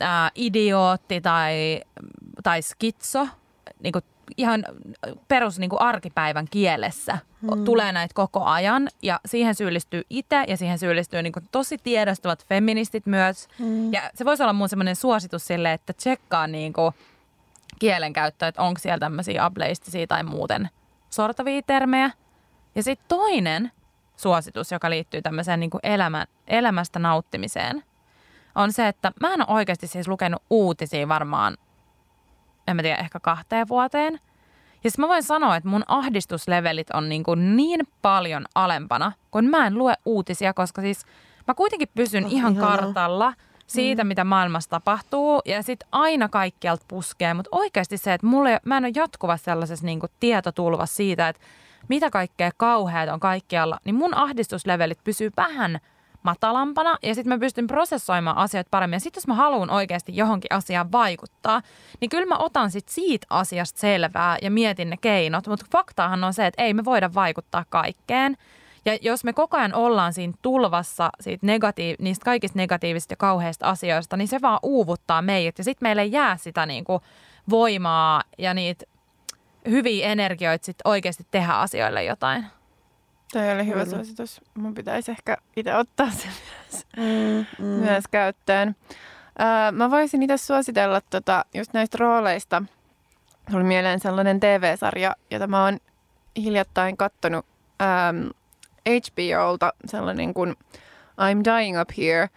[0.00, 1.80] ää, idiootti tai,
[2.42, 3.28] tai skitso
[3.82, 4.04] niin kuin
[4.36, 4.64] ihan
[5.28, 7.64] perus niin kuin arkipäivän kielessä hmm.
[7.64, 12.46] tulee näitä koko ajan ja siihen syyllistyy itse ja siihen syyllistyy niin kuin tosi tiedostavat
[12.46, 13.48] feministit myös.
[13.58, 13.92] Hmm.
[13.92, 16.94] Ja se voisi olla mun semmoinen suositus sille, että tsekkaa niin kuin
[17.78, 20.70] kielenkäyttöä, että onko siellä tämmöisiä ableistisia tai muuten
[21.10, 22.10] sortavia termejä.
[22.74, 23.72] Ja sitten toinen
[24.16, 27.84] suositus, joka liittyy tämmöiseen niin kuin elämä, elämästä nauttimiseen–
[28.54, 31.56] on se, että mä en ole oikeasti siis lukenut uutisia varmaan,
[32.68, 34.20] en mä tiedä, ehkä kahteen vuoteen.
[34.84, 39.66] Ja mä voin sanoa, että mun ahdistuslevelit on niin, kuin niin paljon alempana, kun mä
[39.66, 41.06] en lue uutisia, koska siis
[41.48, 42.76] mä kuitenkin pysyn oh, ihan ihanaa.
[42.76, 43.34] kartalla
[43.66, 44.08] siitä, mm.
[44.08, 45.40] mitä maailmassa tapahtuu.
[45.44, 49.86] Ja sitten aina kaikkialta puskee, mutta oikeasti se, että mulle, mä en ole jatkuvasti sellaisessa
[49.86, 51.42] niin kuin tietotulvassa siitä, että
[51.88, 55.78] mitä kaikkea kauheat on kaikkialla, niin mun ahdistuslevelit pysyy vähän–
[56.24, 58.96] matalampana ja sitten mä pystyn prosessoimaan asioita paremmin.
[58.96, 61.62] Ja sitten jos mä haluan oikeasti johonkin asiaan vaikuttaa,
[62.00, 65.46] niin kyllä mä otan sit siitä asiasta selvää ja mietin ne keinot.
[65.46, 68.36] Mutta faktaahan on se, että ei me voida vaikuttaa kaikkeen.
[68.84, 73.66] Ja jos me koko ajan ollaan siinä tulvassa siitä negatiiv- niistä kaikista negatiivisista ja kauheista
[73.66, 75.58] asioista, niin se vaan uuvuttaa meidät.
[75.58, 77.00] Ja sitten meille ei jää sitä niinku
[77.50, 78.84] voimaa ja niitä
[79.68, 82.46] hyviä energioita sit oikeasti tehdä asioille jotain.
[83.34, 83.96] Toi oli hyvä Kyllä.
[83.96, 84.40] suositus.
[84.54, 86.28] Mun pitäisi ehkä itse ottaa se
[86.72, 87.66] myös, mm, mm.
[87.66, 88.76] myös käyttöön.
[89.40, 92.62] Öö, mä voisin itse suositella tota, just näistä rooleista.
[93.50, 95.78] Tuli mieleen sellainen TV-sarja, jota mä oon
[96.36, 97.46] hiljattain kattonut
[97.82, 98.26] ähm,
[98.88, 100.54] HBOlta, sellainen kuin
[101.10, 102.28] I'm Dying Up Here,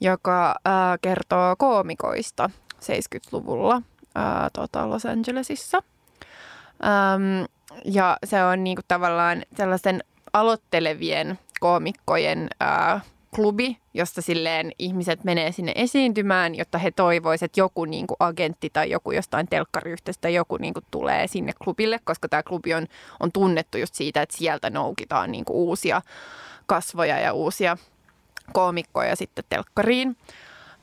[0.00, 5.82] joka äh, kertoo koomikoista 70-luvulla äh, tota Los Angelesissa.
[6.84, 7.44] Ähm,
[7.84, 13.00] ja se on niinku tavallaan sellaisen aloittelevien koomikkojen ää,
[13.34, 18.70] klubi, josta silleen ihmiset menee sinne esiintymään, jotta he toivoisivat, että joku niin kuin agentti
[18.72, 22.86] tai joku jostain telkkariyhteistä joku niin kuin tulee sinne klubille, koska tämä klubi on,
[23.20, 26.02] on tunnettu just siitä, että sieltä noukitaan niin kuin uusia
[26.66, 27.76] kasvoja ja uusia
[28.52, 30.16] koomikkoja sitten telkkariin.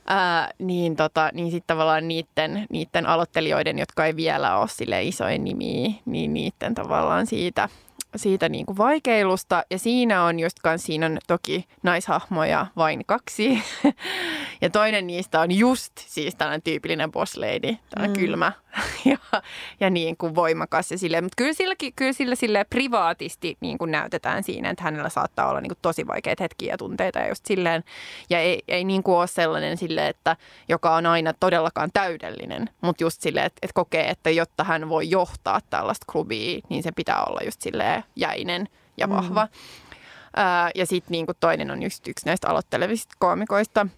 [0.06, 5.44] Ää, niin tota, niin sitten tavallaan niiden, niiden aloittelijoiden, jotka ei vielä ole sille isoin
[5.44, 7.68] nimiä, niin niiden tavallaan siitä–
[8.16, 9.64] siitä niin kuin vaikeilusta.
[9.70, 13.62] Ja siinä on just kans, siinä on toki naishahmoja vain kaksi.
[14.62, 18.20] ja toinen niistä on just siis tällainen tyypillinen boss lady, tällainen mm.
[18.20, 18.52] kylmä
[19.04, 19.42] ja,
[19.80, 20.90] ja niin kuin voimakas.
[20.90, 25.08] Ja sille, mutta kyllä, silläkin, kyllä sillä sille privaatisti niin kuin näytetään siinä, että hänellä
[25.08, 27.84] saattaa olla niin kuin tosi vaikeita hetkiä ja tunteita ja just silleen.
[28.30, 30.36] Ja ei, ei niin kuin ole sellainen sille, että
[30.68, 35.10] joka on aina todellakaan täydellinen, mutta just silleen, että, että kokee, että jotta hän voi
[35.10, 39.12] johtaa tällaista klubia, niin se pitää olla just silleen jäinen ja mm.
[39.12, 39.44] vahva.
[39.44, 39.50] Mm.
[40.36, 43.86] Ää, ja sitten niin toinen on just yksi näistä aloittelevista koomikoista–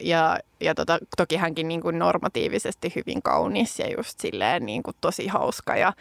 [0.00, 4.96] ja ja tota, toki hänkin niin kuin normatiivisesti hyvin kaunis ja just silleen niin kuin
[5.00, 5.76] tosi hauska.
[5.76, 5.92] Ja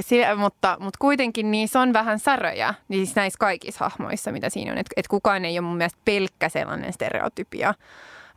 [0.00, 4.72] sille, mutta, mutta kuitenkin niissä on vähän säröjä niin siis näissä kaikissa hahmoissa, mitä siinä
[4.72, 4.78] on.
[4.78, 7.74] Että et kukaan ei ole mun mielestä pelkkä sellainen stereotypia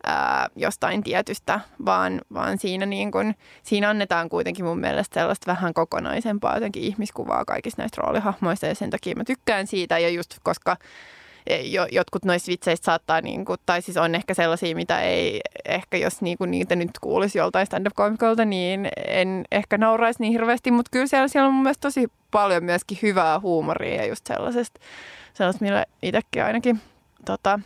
[0.05, 5.73] ää, jostain tietystä, vaan, vaan siinä, niin kuin, siinä annetaan kuitenkin mun mielestä sellaista vähän
[5.73, 10.77] kokonaisempaa jotenkin ihmiskuvaa kaikista näistä roolihahmoista ja sen takia mä tykkään siitä ja just koska
[11.63, 15.97] jo, jotkut noista vitseistä saattaa, niin kuin, tai siis on ehkä sellaisia, mitä ei ehkä,
[15.97, 20.89] jos niin kuin niitä nyt kuulisi joltain stand-up-komikolta, niin en ehkä nauraisi niin hirveästi, mutta
[20.91, 24.79] kyllä siellä, siellä on mun mielestä tosi paljon myöskin hyvää huumoria ja just sellaisesta,
[25.33, 26.81] sellaista, millä itsekin ainakin
[27.25, 27.59] tota,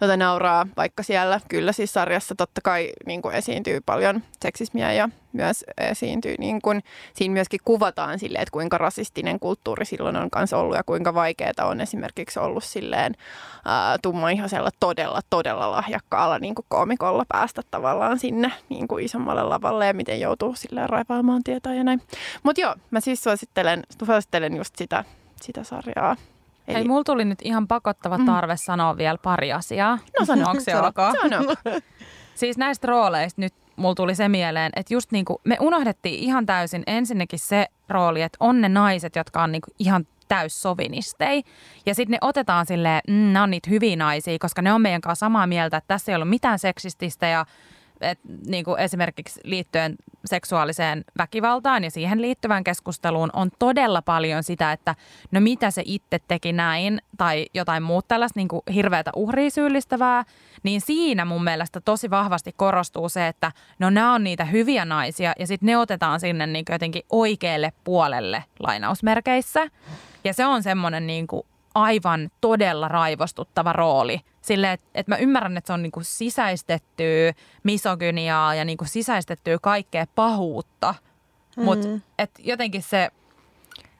[0.00, 5.08] tota nauraa, vaikka siellä kyllä siis sarjassa totta kai niin kuin esiintyy paljon seksismiä ja
[5.32, 6.82] myös esiintyy, niin kuin,
[7.14, 11.50] siinä myöskin kuvataan silleen, että kuinka rasistinen kulttuuri silloin on kanssa ollut ja kuinka vaikeaa
[11.64, 13.14] on esimerkiksi ollut silleen
[13.64, 19.86] ää, tummaihoisella todella, todella lahjakkaalla niin kuin koomikolla päästä tavallaan sinne niin kuin isommalle lavalle
[19.86, 22.02] ja miten joutuu silleen raivaamaan tietoa ja näin.
[22.42, 25.04] Mutta joo, mä siis suosittelen, suosittelen just sitä,
[25.42, 26.16] sitä sarjaa.
[26.70, 26.78] Eli...
[26.78, 28.26] Hei, mulla tuli nyt ihan pakottava mm.
[28.26, 28.58] tarve mm.
[28.58, 29.98] sanoa vielä pari asiaa.
[30.20, 30.50] No sano.
[30.50, 30.96] Onko se ok?
[31.22, 31.54] Sano.
[32.34, 36.46] siis näistä rooleista nyt mulla tuli se mieleen, että just niin kuin me unohdettiin ihan
[36.46, 41.42] täysin ensinnäkin se rooli, että on ne naiset, jotka on niin kuin ihan täyssovinisteja.
[41.86, 45.00] Ja sitten ne otetaan silleen, mm, ne on niitä hyviä naisia, koska ne on meidän
[45.00, 47.46] kanssa samaa mieltä, että tässä ei ollut mitään seksististä ja
[48.00, 54.72] et, niin kuin esimerkiksi liittyen seksuaaliseen väkivaltaan ja siihen liittyvään keskusteluun on todella paljon sitä,
[54.72, 54.94] että
[55.30, 60.24] no mitä se itse teki näin tai jotain muuta tällaista niin kuin hirveätä uhria syyllistävää,
[60.62, 65.32] niin siinä mun mielestä tosi vahvasti korostuu se, että no nämä on niitä hyviä naisia
[65.38, 69.66] ja sitten ne otetaan sinne niin jotenkin oikealle puolelle lainausmerkeissä.
[70.24, 71.42] Ja se on semmoinen niin kuin
[71.74, 74.20] aivan todella raivostuttava rooli.
[74.40, 80.06] Sille, että et mä ymmärrän, että se on niinku sisäistettyä misogyniaa ja niinku sisäistettyä kaikkea
[80.14, 80.94] pahuutta.
[81.56, 81.64] Mm.
[81.64, 81.88] Mutta
[82.38, 83.10] jotenkin se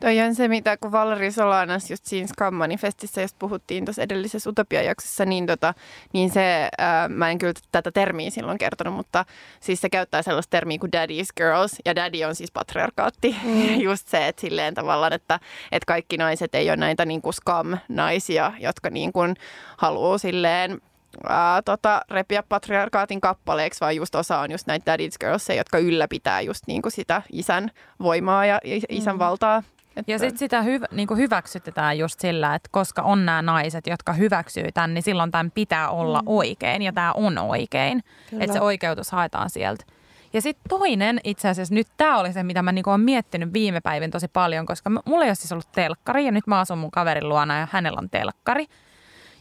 [0.01, 5.24] Toi on se, mitä kun Valeri Solanas just siinä Scam-manifestissa, josta puhuttiin tuossa edellisessä Utopia-jaksossa,
[5.24, 5.74] niin, tota,
[6.12, 9.24] niin se, ää, mä en kyllä tätä termiä silloin kertonut, mutta
[9.61, 13.36] siis se käyttää sellaista termiä kuin daddy's girls, ja daddy on siis patriarkaatti.
[13.44, 13.80] Mm.
[13.88, 15.40] Just se, että silleen tavallaan, että,
[15.72, 19.36] että kaikki naiset ei ole näitä niin kuin scam-naisia, jotka niin kuin
[19.76, 20.80] haluaa silleen
[21.28, 26.40] ää, tota, repiä patriarkaatin kappaleeksi, vaan just osa on just näitä daddy's girls, jotka ylläpitää
[26.40, 27.70] just niin kuin sitä isän
[28.03, 29.18] voimaa ja isän mm.
[29.18, 29.62] valtaa
[29.97, 30.12] että...
[30.12, 34.72] Ja sitten sitä hyv- niin hyväksytetään just sillä, että koska on nämä naiset, jotka hyväksyy
[34.74, 36.28] tämän, niin silloin tämän pitää olla mm.
[36.28, 38.03] oikein ja tämä on oikein.
[38.41, 39.84] Että se oikeutus haetaan sieltä.
[40.32, 43.80] Ja sitten toinen itse asiassa, nyt tämä oli se, mitä mä niinku olen miettinyt viime
[43.80, 46.91] päivin tosi paljon, koska mulla ei ole siis ollut telkkari ja nyt mä asun mun
[46.91, 48.66] kaverin luona ja hänellä on telkkari.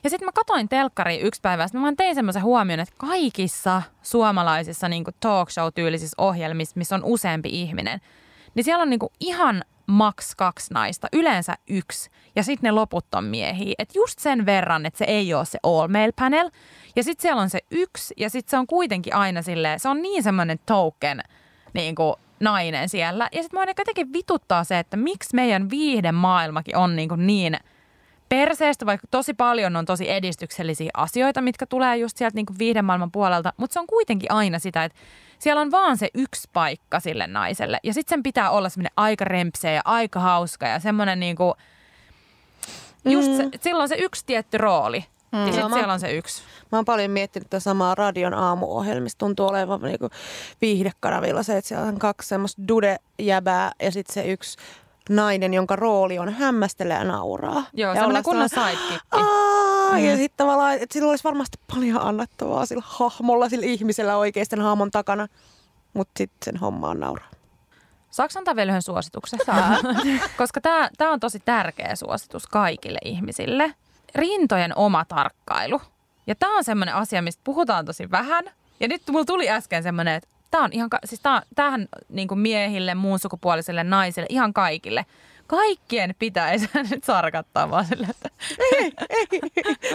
[0.04, 3.82] Ja sitten mä katoin telkkari yksi päivä, ja mä vaan tein semmoisen huomioon, että kaikissa
[4.02, 8.02] suomalaisissa niin talk show-tyylisissä ohjelmissa, missä on useampi ihminen,
[8.56, 13.24] niin siellä on niin ihan maks kaksi naista, yleensä yksi, ja sitten ne loput on
[13.24, 13.74] miehiä.
[13.80, 16.50] Et just sen verran, että se ei ole se all male panel.
[16.96, 20.02] Ja sitten siellä on se yksi, ja sitten se on kuitenkin aina silleen, se on
[20.02, 21.22] niin semmoinen token
[21.74, 23.30] niin kuin nainen siellä.
[23.32, 27.58] Ja sitten mua jotenkin vituttaa se, että miksi meidän viihden maailmakin on niin, kuin niin
[28.30, 33.12] perseestä, vaikka tosi paljon on tosi edistyksellisiä asioita, mitkä tulee just sieltä niin kuin maailman
[33.12, 35.00] puolelta, mutta se on kuitenkin aina sitä, että
[35.40, 37.80] siellä on vaan se yksi paikka sille naiselle.
[37.84, 41.54] Ja sitten sen pitää olla semmoinen aika rempseä ja aika hauska ja semmoinen niinku,
[43.06, 43.52] just se, mm.
[43.62, 45.06] silloin se yksi tietty rooli.
[45.32, 45.40] Mm.
[45.40, 46.44] Ja sitten siellä on se yksi.
[46.72, 49.18] Mä oon paljon miettinyt tätä samaa radion aamuohjelmista.
[49.18, 50.10] Tuntuu olevan niinku
[50.62, 54.58] viihdekanavilla se, että siellä on kaksi semmoista dude-jäbää ja sitten se yksi
[55.10, 57.64] nainen, jonka rooli on hämmästellä ja nauraa.
[57.74, 59.06] Joo, ja semmoinen kunnon sidekick.
[59.92, 59.98] Mm.
[59.98, 64.92] ja sitten tavallaan, että sillä olisi varmasti paljon annettavaa sillä hahmolla, sillä ihmisellä oikeisten hahmon
[64.92, 65.28] takana.
[65.94, 67.30] Mutta sitten sen homma on nauraa.
[68.10, 69.40] Saanko antaa vielä yhden suosituksen?
[69.46, 69.78] Saa.
[70.38, 70.62] Koska
[70.98, 73.76] tämä on tosi tärkeä suositus kaikille ihmisille.
[74.16, 75.82] Rintojen oma tarkkailu.
[76.28, 78.46] Ja tämä on semmoinen asia, mistä puhutaan tosi vähän.
[78.80, 82.40] Ja nyt mulla tuli äsken semmoinen, että tämä on ihan, siis tää, tämähän niin kuin
[82.40, 85.06] miehille, muun sukupuolisille naisille, ihan kaikille.
[85.48, 88.30] Kaikkien pitäisi nyt sarkattaa vaan sille, että
[88.78, 89.28] ei, ei.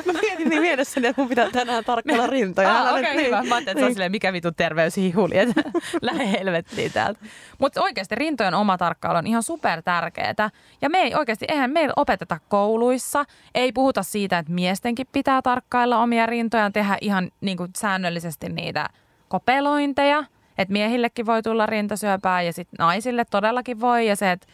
[0.06, 2.80] Mä mietin niin mielessäni, että mun pitää tänään tarkkailla rintoja.
[2.80, 3.42] Ah, okei, okay, hyvä.
[3.42, 5.62] Mä ajattelin, että se on silleen, mikä vitun terveyshihuli, että
[6.02, 7.20] lähde helvettiin täältä.
[7.58, 10.50] Mutta oikeasti rintojen oma tarkkailu on ihan super tärkeää.
[10.82, 13.24] Ja me ei oikeasti, eihän meillä opeteta kouluissa,
[13.54, 18.88] ei puhuta siitä, että miestenkin pitää tarkkailla omia rintojaan, tehdä ihan niin kuin säännöllisesti niitä
[19.28, 20.24] kopelointeja.
[20.58, 24.06] Että miehillekin voi tulla rintasyöpää ja sitten naisille todellakin voi.
[24.06, 24.46] Ja se, että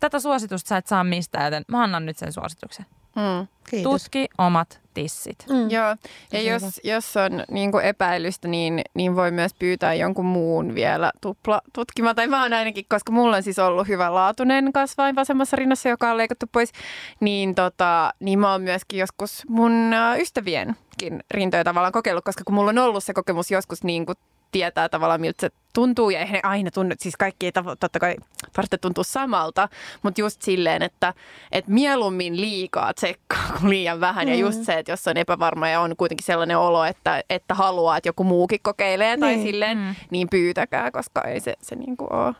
[0.00, 2.86] tätä suositusta sä et saa mistään, joten mä annan nyt sen suosituksen.
[3.16, 3.48] Mm.
[3.70, 4.02] Kiitos.
[4.02, 5.46] Tutki omat tissit.
[5.48, 5.70] Mm.
[5.70, 5.96] Joo,
[6.32, 11.12] ja jos, jos on niin kuin epäilystä, niin, niin voi myös pyytää jonkun muun vielä
[11.20, 12.16] tupla tutkimaan.
[12.16, 16.16] Tai mä oon ainakin, koska mulla on siis ollut hyvänlaatuinen kasvain vasemmassa rinnassa, joka on
[16.16, 16.72] leikattu pois,
[17.20, 22.70] niin, tota, niin mä oon myöskin joskus mun ystävienkin rintoja tavallaan kokeillut, koska kun mulla
[22.70, 24.16] on ollut se kokemus joskus niin kuin
[24.52, 28.16] tietää tavallaan, miltä se tuntuu, ja eihän ne aina tunnu, siis kaikki ei totta kai
[28.52, 29.68] tarvitse tuntua samalta,
[30.02, 31.14] mutta just silleen, että,
[31.52, 35.80] että mieluummin liikaa tsekkaa kuin liian vähän, ja just se, että jos on epävarma ja
[35.80, 39.46] on kuitenkin sellainen olo, että, että haluaa, että joku muukin kokeilee tai Niin.
[39.46, 39.94] silleen, Mm.
[40.10, 42.34] niin pyytäkää, koska ei se, se niinku ole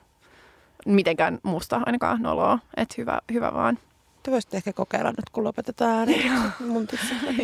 [0.86, 3.78] mitenkään musta ainakaan noloa, että hyvä, hyvä vaan.
[4.22, 6.30] Te voisitte ehkä kokeilla nyt, kun lopetetaan ääni.
[6.60, 6.88] mun.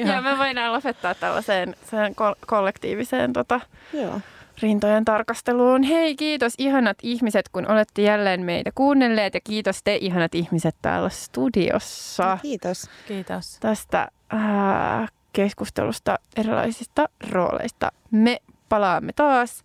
[0.06, 3.60] Ja me voidaan lopettaa tällaiseen sen kol- kollektiiviseen tota,
[3.92, 4.20] Joo.
[4.62, 5.82] Rintojen tarkasteluun.
[5.82, 11.08] Hei, kiitos ihanat ihmiset, kun olette jälleen meitä kuunnelleet ja kiitos te ihanat ihmiset täällä
[11.08, 12.90] studiossa Kiitos.
[13.08, 13.58] Kiitos.
[13.60, 17.92] tästä ää, keskustelusta erilaisista rooleista.
[18.10, 19.64] Me palaamme taas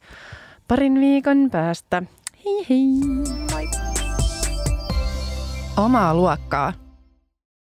[0.68, 2.04] parin viikon päästä.
[2.46, 2.86] Hei hei!
[3.52, 3.68] Moi!
[5.78, 6.74] Omaa luokkaa